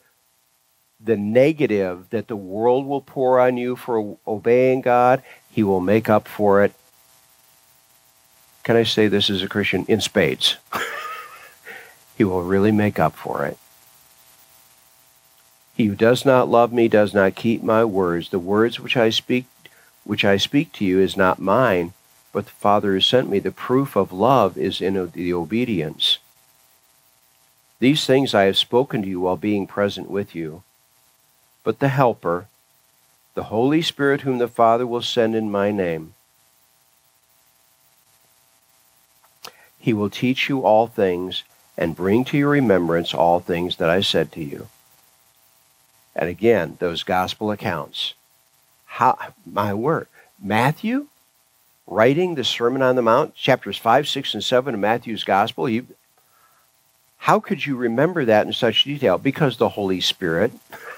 the 1.04 1.18
negative 1.18 2.10
that 2.12 2.28
the 2.28 2.36
world 2.36 2.86
will 2.86 3.02
pour 3.02 3.40
on 3.40 3.58
you 3.58 3.76
for 3.76 4.18
obeying 4.26 4.82
God, 4.82 5.22
He 5.52 5.64
will 5.64 5.82
make 5.82 6.10
up 6.10 6.28
for 6.28 6.64
it. 6.64 6.74
Can 8.64 8.78
I 8.78 8.84
say 8.84 9.08
this 9.08 9.30
as 9.30 9.44
a 9.44 9.50
Christian? 9.50 9.86
In 9.88 10.00
spades. 10.00 10.56
he 12.18 12.24
will 12.24 12.43
really 12.43 12.72
make 12.72 12.99
up 12.99 13.14
for 13.14 13.45
it. 13.45 13.57
He 15.76 15.86
who 15.86 15.95
does 15.95 16.26
not 16.26 16.49
love 16.49 16.72
me 16.72 16.88
does 16.88 17.14
not 17.14 17.36
keep 17.36 17.64
my 17.64 17.84
words. 17.84 18.30
The 18.30 18.39
words 18.39 18.80
which 18.80 18.95
I 18.95 19.09
speak 19.09 19.45
which 20.03 20.26
I 20.26 20.38
speak 20.38 20.74
to 20.74 20.86
you 20.86 20.99
is 20.99 21.16
not 21.16 21.39
mine, 21.39 21.93
but 22.34 22.45
the 22.45 22.51
Father 22.51 22.91
who 22.91 22.99
sent 22.99 23.30
me. 23.30 23.39
The 23.39 23.51
proof 23.51 23.95
of 23.95 24.11
love 24.11 24.57
is 24.57 24.82
in 24.82 25.11
the 25.14 25.34
obedience. 25.34 26.20
These 27.80 28.05
things 28.05 28.34
I 28.34 28.43
have 28.43 28.57
spoken 28.57 29.01
to 29.01 29.07
you 29.07 29.22
while 29.22 29.38
being 29.38 29.66
present 29.66 30.09
with 30.09 30.36
you. 30.36 30.64
But 31.64 31.80
the 31.80 31.88
Helper, 31.88 32.47
the 33.34 33.45
Holy 33.45 33.82
Spirit 33.82 34.22
whom 34.22 34.38
the 34.38 34.47
Father 34.47 34.86
will 34.86 35.01
send 35.01 35.36
in 35.36 35.49
my 35.49 35.72
name, 35.72 36.14
he 39.80 39.93
will 39.93 40.09
teach 40.09 40.49
you 40.49 40.61
all 40.61 40.88
things 40.88 41.43
and 41.78 41.96
bring 41.96 42.24
to 42.26 42.38
your 42.38 42.50
remembrance 42.50 43.14
all 43.14 43.40
things 43.40 43.78
that 43.78 43.90
I 43.90 44.02
said 44.02 44.32
to 44.34 44.44
you. 44.44 44.68
And 46.16 46.30
again, 46.30 46.78
those 46.80 47.04
gospel 47.04 47.52
accounts. 47.52 48.14
How, 48.86 49.18
my 49.46 49.74
word, 49.74 50.08
Matthew 50.42 51.08
writing 51.88 52.36
the 52.36 52.44
Sermon 52.44 52.82
on 52.82 52.96
the 52.96 53.02
Mount, 53.02 53.36
chapters 53.36 53.78
5, 53.78 54.08
6, 54.08 54.36
and 54.36 54.44
7 54.44 54.74
of 54.74 54.80
Matthew's 54.80 55.24
gospel, 55.24 55.66
he, 55.66 55.84
how 57.18 57.40
could 57.40 57.66
you 57.66 57.76
remember 57.76 58.26
that 58.26 58.46
in 58.46 58.54
such 58.54 58.84
detail? 58.84 59.18
Because 59.18 59.58
the 59.58 59.70
Holy 59.70 60.00
Spirit 60.00 60.52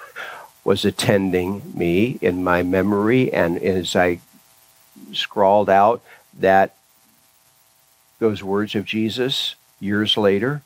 was 0.63 0.83
attending 0.83 1.61
me 1.73 2.19
in 2.21 2.43
my 2.43 2.63
memory, 2.63 3.31
and 3.31 3.57
as 3.57 3.95
I 3.95 4.19
scrawled 5.13 5.69
out 5.69 6.01
that 6.37 6.75
those 8.19 8.43
words 8.43 8.75
of 8.75 8.85
Jesus 8.85 9.55
years 9.79 10.17
later. 10.17 10.61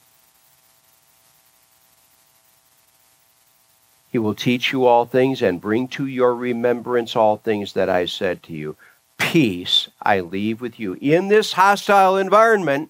He 4.10 4.18
will 4.18 4.34
teach 4.34 4.72
you 4.72 4.86
all 4.86 5.06
things 5.06 5.42
and 5.42 5.62
bring 5.62 5.88
to 5.90 6.06
your 6.08 6.36
remembrance 6.36 7.16
all 7.16 7.38
things 7.38 7.74
that 7.74 7.90
I 7.90 8.06
said 8.06 8.42
to 8.44 8.54
you. 8.54 8.76
Peace 9.18 9.90
I 10.02 10.22
leave 10.22 10.62
with 10.62 10.80
you. 10.80 10.98
In 11.00 11.28
this 11.28 11.54
hostile 11.54 12.18
environment, 12.18 12.90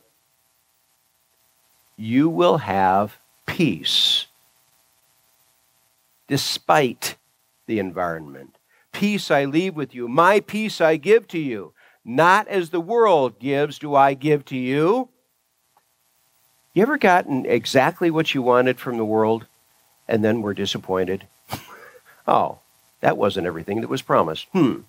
you 1.98 2.30
will 2.30 2.60
have 2.60 3.18
peace 3.46 4.28
despite 6.28 7.16
the 7.68 7.80
environment. 7.80 8.56
Peace 8.94 9.30
I 9.30 9.44
leave 9.46 9.76
with 9.76 9.94
you. 9.94 10.08
My 10.08 10.40
peace 10.40 10.80
I 10.80 10.96
give 10.96 11.28
to 11.30 11.40
you. 11.40 11.74
Not 12.06 12.48
as 12.48 12.70
the 12.70 12.80
world 12.80 13.40
gives, 13.40 13.78
do 13.78 13.94
I 13.94 14.14
give 14.14 14.46
to 14.46 14.58
you. 14.58 15.10
You 16.74 16.84
ever 16.84 16.98
gotten 16.98 17.46
exactly 17.46 18.10
what 18.10 18.34
you 18.34 18.42
wanted 18.42 18.80
from 18.80 18.98
the 18.98 19.06
world 19.06 19.48
and 20.10 20.24
then 20.24 20.42
we're 20.42 20.56
disappointed? 20.56 21.26
oh, 22.28 22.58
that 23.00 23.18
wasn't 23.18 23.48
everything 23.48 23.80
that 23.80 23.90
was 23.90 24.02
promised. 24.02 24.48
Hmm. 24.52 24.80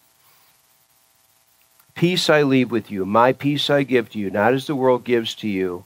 Peace 1.95 2.31
I 2.31 2.43
leave 2.43 2.71
with 2.71 2.91
you, 2.91 3.05
my 3.05 3.33
peace 3.33 3.69
I 3.69 3.83
give 3.83 4.11
to 4.11 4.19
you, 4.19 4.31
not 4.31 4.55
as 4.55 4.67
the 4.67 4.75
world 4.75 5.05
gives 5.05 5.35
to 5.37 5.49
you. 5.49 5.85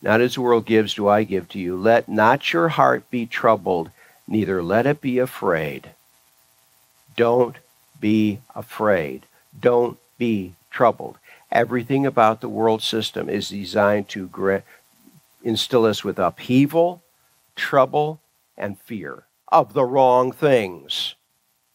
Not 0.00 0.20
as 0.20 0.34
the 0.34 0.40
world 0.40 0.66
gives 0.66 0.94
do 0.94 1.08
I 1.08 1.24
give 1.24 1.48
to 1.50 1.58
you. 1.58 1.76
Let 1.76 2.08
not 2.08 2.52
your 2.52 2.68
heart 2.70 3.10
be 3.10 3.26
troubled, 3.26 3.90
neither 4.26 4.62
let 4.62 4.86
it 4.86 5.00
be 5.00 5.18
afraid. 5.18 5.90
Don't 7.16 7.56
be 8.00 8.40
afraid. 8.54 9.24
Don't 9.58 9.98
be 10.18 10.54
troubled. 10.70 11.18
Everything 11.50 12.06
about 12.06 12.40
the 12.40 12.48
world 12.48 12.82
system 12.82 13.28
is 13.28 13.48
designed 13.48 14.08
to 14.10 14.62
instill 15.42 15.86
us 15.86 16.04
with 16.04 16.18
upheaval, 16.18 17.02
trouble, 17.56 18.20
and 18.56 18.78
fear 18.78 19.24
of 19.48 19.72
the 19.72 19.84
wrong 19.84 20.30
things. 20.30 21.14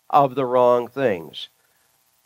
Of 0.09 0.35
the 0.35 0.45
wrong 0.45 0.87
things. 0.87 1.49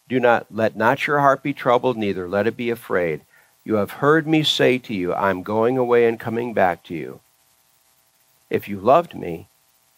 Do 0.07 0.19
not 0.19 0.47
let 0.51 0.75
not 0.75 1.07
your 1.07 1.19
heart 1.19 1.41
be 1.41 1.53
troubled, 1.53 1.97
neither 1.97 2.27
let 2.27 2.45
it 2.45 2.55
be 2.55 2.69
afraid. 2.69 3.21
You 3.63 3.75
have 3.75 3.91
heard 3.91 4.27
me 4.27 4.43
say 4.43 4.77
to 4.77 4.93
you, 4.93 5.13
I'm 5.13 5.41
going 5.41 5.77
away 5.77 6.05
and 6.05 6.19
coming 6.19 6.53
back 6.53 6.83
to 6.83 6.93
you. 6.93 7.21
If 8.49 8.69
you 8.69 8.79
loved 8.79 9.15
me, 9.15 9.47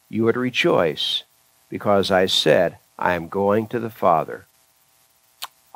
you 0.10 0.24
would 0.24 0.38
rejoice, 0.38 1.24
because 1.70 2.10
I 2.10 2.28
said, 2.28 2.78
I 2.98 3.14
am 3.14 3.28
going 3.28 3.68
to 3.68 3.80
the 3.80 3.90
Father. 3.90 4.46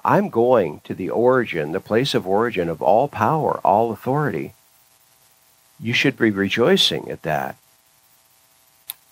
I'm 0.03 0.29
going 0.29 0.79
to 0.85 0.95
the 0.95 1.09
origin, 1.09 1.73
the 1.73 1.79
place 1.81 2.15
of 2.15 2.25
origin 2.25 2.69
of 2.69 2.81
all 2.81 3.07
power, 3.07 3.59
all 3.63 3.91
authority. 3.91 4.53
You 5.79 5.93
should 5.93 6.17
be 6.17 6.31
rejoicing 6.31 7.11
at 7.11 7.23
that. 7.23 7.57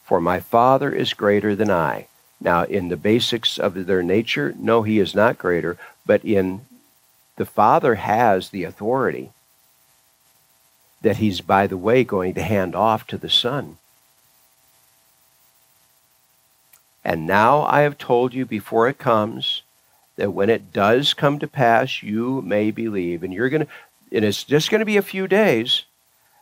For 0.10 0.20
my 0.20 0.40
Father 0.40 0.92
is 0.92 1.14
greater 1.14 1.56
than 1.56 1.70
I. 1.70 2.08
Now, 2.42 2.64
in 2.64 2.88
the 2.88 2.98
basics 2.98 3.60
of 3.60 3.86
their 3.86 4.02
nature, 4.02 4.56
no, 4.58 4.82
he 4.82 4.98
is 4.98 5.14
not 5.14 5.38
greater, 5.38 5.78
but 6.04 6.26
in 6.26 6.62
the 7.36 7.46
Father 7.46 7.94
has 7.94 8.50
the 8.50 8.64
authority 8.64 9.30
that 11.04 11.18
he's, 11.18 11.42
by 11.42 11.68
the 11.68 11.78
way, 11.78 12.04
going 12.04 12.34
to 12.34 12.42
hand 12.42 12.74
off 12.74 13.06
to 13.06 13.20
the 13.20 13.30
Son. 13.30 13.78
And 17.06 17.28
now 17.28 17.62
I 17.62 17.82
have 17.82 18.00
told 18.00 18.34
you 18.34 18.48
before 18.48 18.90
it 18.90 18.98
comes 18.98 19.62
that 20.16 20.34
when 20.34 20.50
it 20.50 20.74
does 20.74 21.14
come 21.14 21.38
to 21.38 21.48
pass, 21.48 22.02
you 22.02 22.42
may 22.42 22.72
believe. 22.72 23.22
And 23.22 23.32
you're 23.32 23.50
going 23.50 23.68
to, 23.68 23.72
and 24.12 24.26
it's 24.26 24.44
just 24.44 24.72
going 24.72 24.80
to 24.80 24.86
be 24.86 24.98
a 24.98 25.04
few 25.04 25.28
days, 25.28 25.84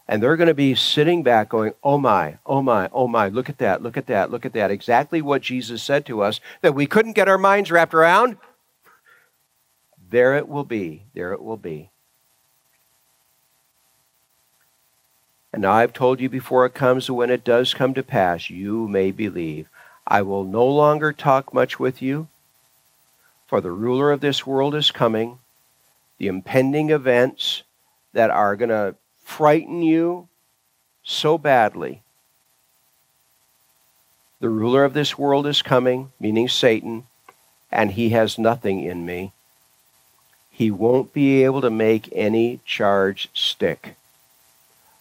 and 0.08 0.24
they're 0.24 0.38
going 0.38 0.48
to 0.48 0.54
be 0.54 0.74
sitting 0.74 1.22
back 1.22 1.50
going, 1.50 1.74
oh 1.84 1.98
my, 1.98 2.38
oh 2.46 2.62
my, 2.62 2.90
oh 2.94 3.08
my, 3.08 3.28
look 3.28 3.50
at 3.50 3.58
that, 3.58 3.82
look 3.84 3.98
at 3.98 4.08
that, 4.08 4.32
look 4.32 4.46
at 4.46 4.54
that. 4.54 4.72
Exactly 4.72 5.22
what 5.22 5.42
Jesus 5.42 5.84
said 5.84 6.06
to 6.06 6.22
us 6.22 6.40
that 6.62 6.76
we 6.76 6.86
couldn't 6.86 7.14
get 7.14 7.28
our 7.28 7.38
minds 7.38 7.72
wrapped 7.72 7.94
around. 7.94 8.38
There 10.10 10.38
it 10.38 10.48
will 10.48 10.64
be. 10.64 11.04
There 11.14 11.34
it 11.34 11.42
will 11.42 11.58
be. 11.58 11.90
And 15.52 15.62
now 15.62 15.74
I've 15.74 15.94
told 15.94 16.22
you 16.22 16.30
before 16.30 16.66
it 16.66 16.74
comes, 16.74 17.10
when 17.10 17.30
it 17.30 17.44
does 17.44 17.74
come 17.74 17.94
to 17.96 18.04
pass, 18.04 18.50
you 18.50 18.88
may 18.88 19.12
believe. 19.12 19.68
I 20.06 20.22
will 20.22 20.44
no 20.44 20.66
longer 20.66 21.12
talk 21.12 21.54
much 21.54 21.80
with 21.80 22.02
you, 22.02 22.28
for 23.48 23.60
the 23.60 23.72
ruler 23.72 24.12
of 24.12 24.22
this 24.22 24.46
world 24.46 24.76
is 24.76 24.92
coming. 24.92 25.40
The 26.18 26.28
impending 26.28 26.92
events 26.92 27.64
that 28.14 28.30
are 28.30 28.56
going 28.56 28.70
to 28.70 28.96
frighten 29.28 29.82
you 29.82 30.28
so 31.04 31.38
badly. 31.38 32.02
The 34.40 34.50
ruler 34.50 34.84
of 34.84 34.94
this 34.94 35.18
world 35.18 35.48
is 35.48 35.62
coming, 35.62 36.12
meaning 36.20 36.48
Satan, 36.48 37.04
and 37.72 37.92
he 37.92 38.10
has 38.10 38.38
nothing 38.38 38.84
in 38.84 39.06
me 39.06 39.34
he 40.58 40.72
won't 40.72 41.14
be 41.14 41.44
able 41.44 41.62
to 41.62 41.70
make 41.70 42.10
any 42.12 42.60
charge 42.66 43.30
stick. 43.32 43.96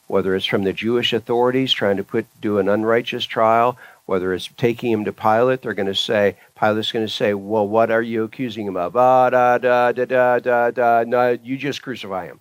Whether 0.07 0.37
it's 0.37 0.45
from 0.45 0.65
the 0.65 0.75
Jewish 0.75 1.15
authorities 1.15 1.73
trying 1.73 1.97
to 1.97 2.05
put 2.05 2.27
do 2.43 2.59
an 2.59 2.69
unrighteous 2.69 3.25
trial, 3.25 3.79
whether 4.05 4.35
it's 4.35 4.51
taking 4.59 4.93
him 4.93 5.07
to 5.07 5.15
Pilate, 5.15 5.63
they're 5.63 5.73
going 5.73 5.87
to 5.87 5.95
say, 5.95 6.37
Pilate's 6.57 6.93
going 6.93 7.07
to 7.07 7.13
say, 7.13 7.33
Well, 7.33 7.67
what 7.67 7.91
are 7.91 8.03
you 8.03 8.25
accusing 8.25 8.67
him 8.67 8.77
of? 8.77 8.97
Ah, 8.97 9.31
da, 9.31 9.57
da, 9.57 9.93
da, 9.93 10.05
da, 10.05 10.39
da, 10.41 10.71
da. 10.73 11.05
No, 11.07 11.39
you 11.43 11.57
just 11.57 11.81
crucify 11.81 12.27
him. 12.27 12.39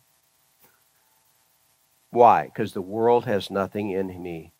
Why? 2.15 2.45
Because 2.45 2.71
the 2.71 2.81
world 2.81 3.25
has 3.25 3.51
nothing 3.51 3.89
in 3.91 4.07
me. 4.23 4.51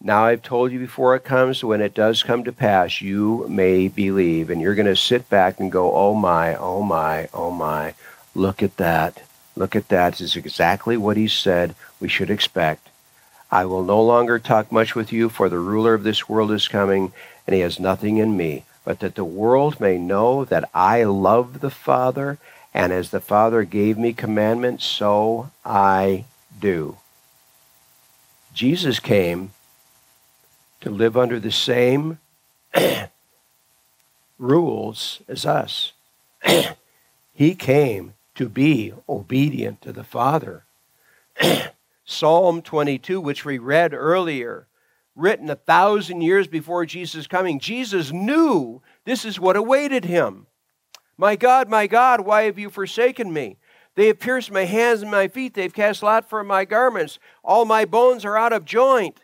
Now 0.00 0.24
I've 0.24 0.40
told 0.40 0.70
you 0.70 0.78
before 0.78 1.16
it 1.16 1.24
comes, 1.24 1.64
when 1.64 1.80
it 1.80 1.94
does 1.94 2.22
come 2.22 2.44
to 2.44 2.52
pass, 2.52 3.02
you 3.02 3.44
may 3.48 3.88
believe. 3.88 4.50
And 4.50 4.60
you're 4.60 4.76
going 4.76 4.86
to 4.86 4.94
sit 4.94 5.28
back 5.28 5.58
and 5.58 5.70
go, 5.70 5.92
oh 5.94 6.14
my, 6.14 6.54
oh 6.54 6.82
my, 6.82 7.28
oh 7.34 7.50
my, 7.50 7.94
look 8.36 8.62
at 8.62 8.76
that. 8.76 9.24
Look 9.56 9.74
at 9.74 9.88
that. 9.88 10.12
This 10.12 10.20
is 10.20 10.36
exactly 10.36 10.96
what 10.96 11.16
he 11.16 11.26
said 11.26 11.74
we 11.98 12.08
should 12.08 12.30
expect. 12.30 12.88
I 13.50 13.64
will 13.64 13.82
no 13.82 14.00
longer 14.00 14.38
talk 14.38 14.70
much 14.70 14.94
with 14.94 15.12
you, 15.12 15.28
for 15.28 15.48
the 15.48 15.58
ruler 15.58 15.92
of 15.92 16.04
this 16.04 16.28
world 16.28 16.52
is 16.52 16.68
coming, 16.68 17.12
and 17.48 17.54
he 17.54 17.62
has 17.62 17.80
nothing 17.80 18.18
in 18.18 18.36
me, 18.36 18.64
but 18.84 19.00
that 19.00 19.16
the 19.16 19.24
world 19.24 19.80
may 19.80 19.98
know 19.98 20.44
that 20.44 20.70
I 20.72 21.02
love 21.02 21.60
the 21.60 21.68
Father, 21.68 22.38
and 22.72 22.92
as 22.92 23.10
the 23.10 23.20
Father 23.20 23.64
gave 23.64 23.98
me 23.98 24.12
commandments, 24.12 24.84
so 24.84 25.50
I 25.64 26.24
do. 26.58 26.98
Jesus 28.54 29.00
came 29.00 29.52
to 30.80 30.90
live 30.90 31.16
under 31.16 31.38
the 31.38 31.52
same 31.52 32.18
rules 34.38 35.20
as 35.28 35.44
us. 35.44 35.92
he 37.34 37.54
came 37.54 38.14
to 38.34 38.48
be 38.48 38.92
obedient 39.08 39.82
to 39.82 39.92
the 39.92 40.04
Father. 40.04 40.64
Psalm 42.04 42.62
22, 42.62 43.20
which 43.20 43.44
we 43.44 43.58
read 43.58 43.94
earlier, 43.94 44.66
written 45.14 45.50
a 45.50 45.56
thousand 45.56 46.22
years 46.22 46.46
before 46.46 46.86
Jesus' 46.86 47.26
coming, 47.26 47.60
Jesus 47.60 48.10
knew 48.10 48.80
this 49.04 49.24
is 49.24 49.38
what 49.38 49.56
awaited 49.56 50.04
him. 50.04 50.46
My 51.20 51.36
God, 51.36 51.68
my 51.68 51.86
God, 51.86 52.22
why 52.22 52.44
have 52.44 52.58
you 52.58 52.70
forsaken 52.70 53.30
me? 53.30 53.58
They 53.94 54.06
have 54.06 54.20
pierced 54.20 54.50
my 54.50 54.64
hands 54.64 55.02
and 55.02 55.10
my 55.10 55.28
feet. 55.28 55.52
They've 55.52 55.72
cast 55.72 56.02
lot 56.02 56.30
for 56.30 56.42
my 56.42 56.64
garments. 56.64 57.18
All 57.44 57.66
my 57.66 57.84
bones 57.84 58.24
are 58.24 58.38
out 58.38 58.54
of 58.54 58.64
joint. 58.64 59.20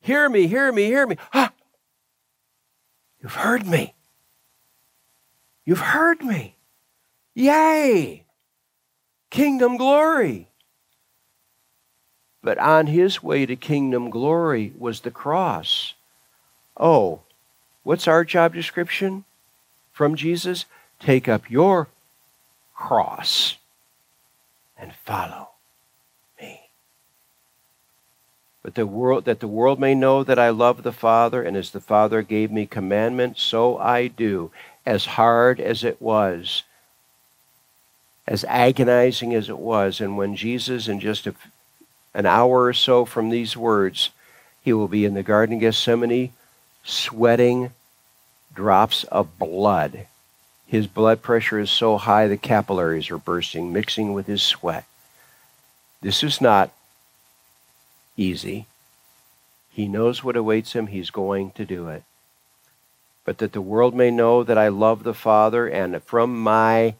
Hear 0.00 0.28
me, 0.28 0.48
hear 0.48 0.72
me, 0.72 0.86
hear 0.86 1.06
me. 1.06 1.16
Ah, 1.32 1.52
you've 3.22 3.34
heard 3.34 3.64
me. 3.64 3.94
You've 5.64 5.78
heard 5.78 6.24
me. 6.24 6.56
Yay! 7.36 8.24
Kingdom 9.30 9.76
glory. 9.76 10.48
But 12.42 12.58
on 12.58 12.88
his 12.88 13.22
way 13.22 13.46
to 13.46 13.54
kingdom 13.54 14.10
glory 14.10 14.72
was 14.76 15.02
the 15.02 15.12
cross. 15.12 15.94
Oh, 16.76 17.20
what's 17.84 18.08
our 18.08 18.24
job 18.24 18.54
description 18.54 19.24
from 19.92 20.16
Jesus? 20.16 20.64
Take 20.98 21.28
up 21.28 21.50
your 21.50 21.88
cross 22.74 23.56
and 24.76 24.92
follow 25.04 25.50
me. 26.40 26.60
but 28.62 28.74
the 28.74 28.86
world 28.86 29.24
that 29.24 29.40
the 29.40 29.48
world 29.48 29.80
may 29.80 29.94
know 29.94 30.22
that 30.22 30.38
I 30.38 30.50
love 30.50 30.82
the 30.82 30.92
Father, 30.92 31.42
and 31.42 31.56
as 31.56 31.70
the 31.70 31.80
Father 31.80 32.22
gave 32.22 32.50
me 32.52 32.66
commandment, 32.66 33.38
so 33.38 33.76
I 33.78 34.06
do. 34.06 34.50
As 34.86 35.04
hard 35.04 35.60
as 35.60 35.84
it 35.84 36.00
was, 36.00 36.62
as 38.26 38.44
agonizing 38.44 39.34
as 39.34 39.48
it 39.48 39.58
was, 39.58 40.00
and 40.00 40.16
when 40.16 40.36
Jesus, 40.36 40.88
in 40.88 41.00
just 41.00 41.26
a, 41.26 41.34
an 42.14 42.26
hour 42.26 42.64
or 42.64 42.72
so 42.72 43.04
from 43.04 43.30
these 43.30 43.56
words, 43.56 44.10
he 44.60 44.72
will 44.72 44.88
be 44.88 45.04
in 45.04 45.14
the 45.14 45.22
Garden 45.24 45.56
of 45.56 45.60
Gethsemane, 45.60 46.32
sweating 46.84 47.72
drops 48.54 49.04
of 49.04 49.38
blood. 49.38 50.06
His 50.66 50.86
blood 50.86 51.22
pressure 51.22 51.58
is 51.58 51.70
so 51.70 51.98
high 51.98 52.28
the 52.28 52.36
capillaries 52.36 53.10
are 53.10 53.18
bursting, 53.18 53.72
mixing 53.72 54.12
with 54.12 54.26
his 54.26 54.42
sweat. 54.42 54.84
This 56.00 56.22
is 56.22 56.40
not 56.40 56.70
easy. 58.16 58.66
He 59.70 59.86
knows 59.86 60.24
what 60.24 60.36
awaits 60.36 60.72
him. 60.72 60.88
He's 60.88 61.10
going 61.10 61.52
to 61.52 61.64
do 61.64 61.88
it. 61.88 62.02
But 63.24 63.38
that 63.38 63.52
the 63.52 63.60
world 63.60 63.94
may 63.94 64.10
know 64.10 64.42
that 64.42 64.58
I 64.58 64.68
love 64.68 65.04
the 65.04 65.14
Father, 65.14 65.66
and 65.68 66.02
from 66.02 66.42
my 66.42 66.94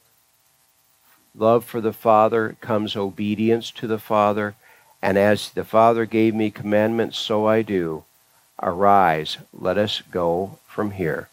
love 1.35 1.65
for 1.65 1.81
the 1.81 1.93
Father 1.93 2.57
comes 2.61 2.95
obedience 2.95 3.71
to 3.73 3.87
the 3.87 3.99
Father. 3.99 4.55
And 5.03 5.19
as 5.19 5.51
the 5.51 5.65
Father 5.65 6.07
gave 6.07 6.35
me 6.35 6.51
commandments, 6.51 7.19
so 7.19 7.47
I 7.47 7.63
do. 7.63 8.05
Arise, 8.63 9.39
let 9.53 9.77
us 9.77 10.03
go 10.11 10.59
from 10.67 10.93
here. 10.93 11.29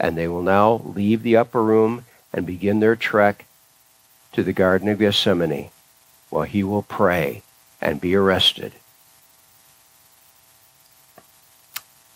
And 0.00 0.16
they 0.16 0.26
will 0.26 0.42
now 0.42 0.80
leave 0.84 1.22
the 1.22 1.36
upper 1.36 1.62
room 1.62 2.06
and 2.32 2.46
begin 2.46 2.80
their 2.80 2.96
trek 2.96 3.44
to 4.32 4.42
the 4.42 4.52
Garden 4.52 4.88
of 4.88 4.98
Gethsemane 4.98 5.70
while 6.30 6.44
he 6.44 6.64
will 6.64 6.82
pray 6.82 7.42
and 7.80 8.00
be 8.00 8.14
arrested 8.14 8.72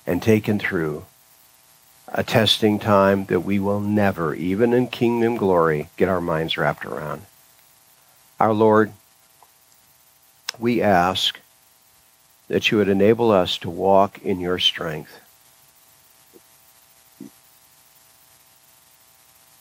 and 0.07 0.22
taken 0.22 0.59
through 0.59 1.05
a 2.09 2.22
testing 2.22 2.78
time 2.78 3.24
that 3.26 3.41
we 3.41 3.59
will 3.59 3.80
never, 3.80 4.35
even 4.35 4.72
in 4.72 4.87
kingdom 4.87 5.37
glory, 5.37 5.89
get 5.97 6.09
our 6.09 6.20
minds 6.20 6.57
wrapped 6.57 6.85
around. 6.85 7.22
Our 8.39 8.53
Lord, 8.53 8.93
we 10.59 10.80
ask 10.80 11.41
that 12.49 12.70
you 12.70 12.78
would 12.78 12.89
enable 12.89 13.30
us 13.30 13.59
to 13.59 13.70
walk 13.70 14.22
in 14.22 14.39
your 14.39 14.59
strength. 14.59 15.20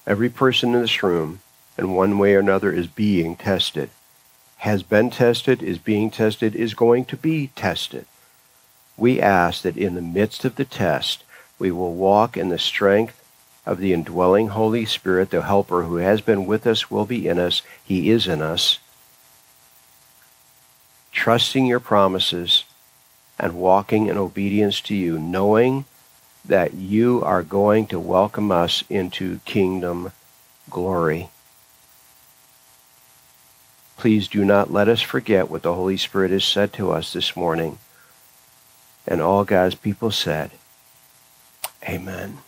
Every 0.06 0.30
person 0.30 0.76
in 0.76 0.82
this 0.82 1.02
room, 1.02 1.42
in 1.78 1.94
one 1.94 2.18
way 2.18 2.36
or 2.36 2.40
another, 2.40 2.72
is 2.72 2.88
being 2.88 3.36
tested, 3.36 3.90
has 4.58 4.84
been 4.84 5.10
tested, 5.10 5.64
is 5.64 5.78
being 5.78 6.10
tested, 6.10 6.56
is 6.56 6.74
going 6.74 7.06
to 7.06 7.18
be 7.18 7.48
tested. 7.56 8.06
We 8.98 9.22
ask 9.22 9.62
that 9.64 9.78
in 9.78 9.96
the 9.96 10.02
midst 10.02 10.46
of 10.46 10.56
the 10.56 10.66
test, 10.66 11.24
we 11.58 11.72
will 11.72 11.94
walk 11.94 12.36
in 12.38 12.50
the 12.50 12.60
strength 12.60 13.24
of 13.66 13.78
the 13.78 13.94
indwelling 13.94 14.50
Holy 14.50 14.86
Spirit, 14.86 15.30
the 15.30 15.44
Helper 15.44 15.84
who 15.84 15.96
has 15.98 16.22
been 16.22 16.46
with 16.46 16.68
us, 16.68 16.92
will 16.92 17.06
be 17.06 17.28
in 17.28 17.40
us, 17.40 17.62
He 17.84 18.10
is 18.10 18.28
in 18.28 18.42
us. 18.42 18.80
Trusting 21.12 21.66
your 21.66 21.80
promises 21.80 22.66
and 23.40 23.54
walking 23.56 24.08
in 24.08 24.18
obedience 24.18 24.82
to 24.82 24.96
you, 24.96 25.18
knowing 25.18 25.86
that 26.46 26.74
you 26.74 27.22
are 27.24 27.44
going 27.44 27.88
to 27.88 28.00
welcome 28.00 28.52
us 28.52 28.84
into 28.90 29.40
kingdom 29.46 30.12
glory. 30.70 31.30
Please 33.98 34.28
do 34.28 34.44
not 34.44 34.72
let 34.72 34.90
us 34.90 35.02
forget 35.02 35.50
what 35.50 35.62
the 35.62 35.74
Holy 35.74 35.98
Spirit 35.98 36.32
has 36.32 36.44
said 36.44 36.74
to 36.74 36.92
us 36.92 37.14
this 37.14 37.36
morning. 37.36 37.78
And 39.08 39.22
all 39.22 39.46
God's 39.46 39.76
people 39.76 40.12
said, 40.12 40.52
Amen. 41.88 42.40